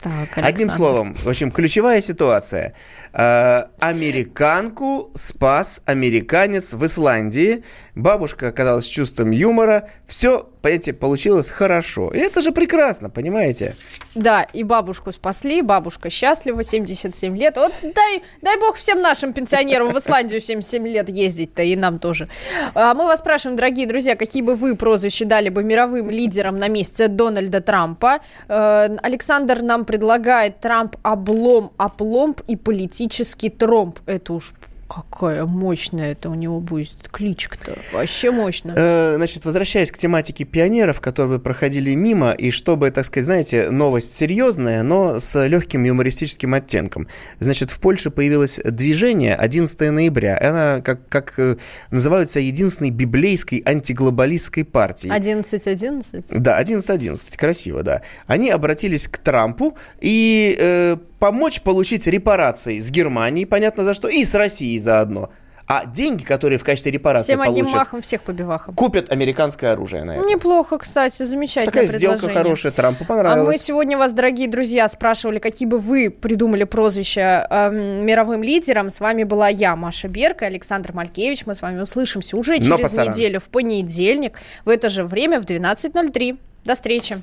Так, 0.00 0.36
Одним 0.36 0.70
словом, 0.70 1.14
в 1.14 1.26
общем, 1.26 1.50
ключевая 1.50 2.00
ситуация. 2.00 2.74
Э, 3.14 3.66
Американку 3.78 5.10
спас 5.14 5.82
американец 5.84 6.72
в 6.72 6.84
Исландии. 6.84 7.62
бабушка 7.94 8.48
оказалась 8.48 8.86
чувством 8.86 9.30
юмора. 9.30 9.88
Все, 10.08 10.48
понимаете, 10.62 10.94
получилось 10.94 11.50
хорошо. 11.50 12.10
И 12.12 12.18
это 12.18 12.40
же 12.40 12.50
прекрасно, 12.50 13.10
понимаете? 13.10 13.76
Да, 14.16 14.42
и 14.42 14.64
бабушку 14.64 15.12
спасли, 15.12 15.62
бабушка 15.62 16.10
счастлива, 16.10 16.64
77 16.64 17.36
лет. 17.36 17.56
Вот 17.56 17.72
дай, 17.82 18.22
дай 18.42 18.58
бог 18.58 18.74
всем 18.76 19.00
нашим 19.00 19.32
пенсионерам 19.32 19.90
в 19.90 19.98
Исландию 19.98 20.40
77 20.40 20.88
лет 20.88 21.08
ездить-то, 21.08 21.62
и 21.62 21.76
нам 21.76 22.00
тоже. 22.00 22.26
А 22.74 22.94
мы 22.94 23.04
вас 23.04 23.20
спрашиваем, 23.20 23.56
дорогие 23.56 23.86
друзья, 23.86 24.16
какие 24.16 24.42
бы 24.42 24.56
вы 24.56 24.74
прозвища 24.74 25.24
дали 25.24 25.50
бы 25.50 25.62
мировым 25.62 26.10
лидерам 26.10 26.58
на 26.58 26.66
месте 26.66 27.06
Дональда 27.06 27.60
Трампа? 27.60 28.20
Э, 28.48 28.96
Александр 29.02 29.62
нам 29.62 29.84
предлагает 29.84 30.58
Трамп 30.58 30.96
облом, 31.02 31.72
опломб 31.76 32.40
и 32.48 32.56
политический 32.56 33.03
тромб. 33.08 33.98
Это 34.06 34.32
уж 34.32 34.54
Какая 34.86 35.46
мощная 35.46 36.12
это 36.12 36.28
у 36.28 36.34
него 36.34 36.60
будет 36.60 37.08
кличка-то. 37.10 37.76
Вообще 37.92 38.30
мощно. 38.30 38.74
Э, 38.76 39.14
значит, 39.16 39.44
возвращаясь 39.44 39.90
к 39.90 39.96
тематике 39.96 40.44
пионеров, 40.44 41.00
которые 41.00 41.40
проходили 41.40 41.94
мимо, 41.94 42.32
и 42.32 42.50
чтобы, 42.50 42.90
так 42.90 43.06
сказать, 43.06 43.24
знаете, 43.24 43.70
новость 43.70 44.14
серьезная, 44.14 44.82
но 44.82 45.18
с 45.18 45.46
легким 45.46 45.84
юмористическим 45.84 46.52
оттенком. 46.52 47.08
Значит, 47.38 47.70
в 47.70 47.80
Польше 47.80 48.10
появилось 48.10 48.60
движение 48.62 49.34
11 49.34 49.90
ноября. 49.90 50.38
Она, 50.40 50.82
как, 50.82 51.08
как 51.08 51.38
э, 51.38 51.56
называется, 51.90 52.40
единственной 52.40 52.90
библейской 52.90 53.62
антиглобалистской 53.64 54.64
партией. 54.64 55.14
11-11? 55.14 56.26
Да, 56.38 56.62
11-11. 56.62 57.38
Красиво, 57.38 57.82
да. 57.82 58.02
Они 58.26 58.50
обратились 58.50 59.08
к 59.08 59.16
Трампу 59.16 59.78
и 60.00 60.56
э, 60.60 60.96
помочь 61.24 61.62
получить 61.62 62.06
репарации 62.06 62.78
с 62.80 62.90
Германией, 62.90 63.46
понятно 63.46 63.82
за 63.82 63.94
что, 63.94 64.08
и 64.08 64.22
с 64.24 64.34
Россией 64.34 64.78
заодно. 64.78 65.30
А 65.66 65.86
деньги, 65.86 66.22
которые 66.22 66.58
в 66.58 66.64
качестве 66.64 66.92
репарации 66.92 67.32
Всем 67.32 67.40
одним 67.40 67.64
получат, 67.64 67.78
махом, 67.78 68.02
всех 68.02 68.20
побивахом. 68.20 68.74
купят 68.74 69.10
американское 69.10 69.72
оружие 69.72 70.04
на 70.04 70.18
это. 70.18 70.28
Неплохо, 70.28 70.76
кстати, 70.76 71.22
замечательное 71.22 71.86
Такая 71.86 71.98
сделка 71.98 72.28
хорошая, 72.28 72.72
Трампу 72.72 73.04
А 73.04 73.06
понравилась. 73.06 73.46
мы 73.46 73.58
сегодня 73.58 73.96
вас, 73.96 74.12
дорогие 74.12 74.48
друзья, 74.48 74.86
спрашивали, 74.86 75.38
какие 75.38 75.66
бы 75.66 75.78
вы 75.78 76.10
придумали 76.10 76.64
прозвища 76.64 77.46
э, 77.48 77.70
мировым 78.02 78.42
лидерам. 78.42 78.90
С 78.90 79.00
вами 79.00 79.24
была 79.24 79.48
я, 79.48 79.76
Маша 79.76 80.08
Берг 80.08 80.42
и 80.42 80.44
Александр 80.44 80.92
Малькевич. 80.92 81.46
Мы 81.46 81.54
с 81.54 81.62
вами 81.62 81.80
услышимся 81.80 82.36
уже 82.36 82.58
Но 82.58 82.58
через 82.58 82.80
пасаран. 82.80 83.12
неделю 83.14 83.40
в 83.40 83.48
понедельник 83.48 84.38
в 84.66 84.68
это 84.68 84.90
же 84.90 85.04
время 85.04 85.40
в 85.40 85.46
12.03. 85.46 86.36
До 86.66 86.74
встречи. 86.74 87.16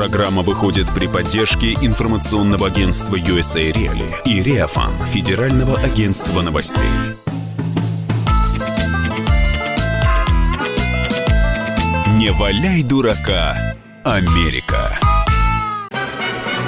Программа 0.00 0.40
выходит 0.40 0.86
при 0.94 1.08
поддержке 1.08 1.74
информационного 1.74 2.68
агентства 2.68 3.16
USA 3.16 3.70
Reali 3.70 4.10
и 4.24 4.42
Реафан, 4.42 4.92
Федерального 5.08 5.78
агентства 5.78 6.40
новостей. 6.40 6.80
Не 12.16 12.30
валяй 12.32 12.82
дурака, 12.82 13.76
Америка. 14.02 15.09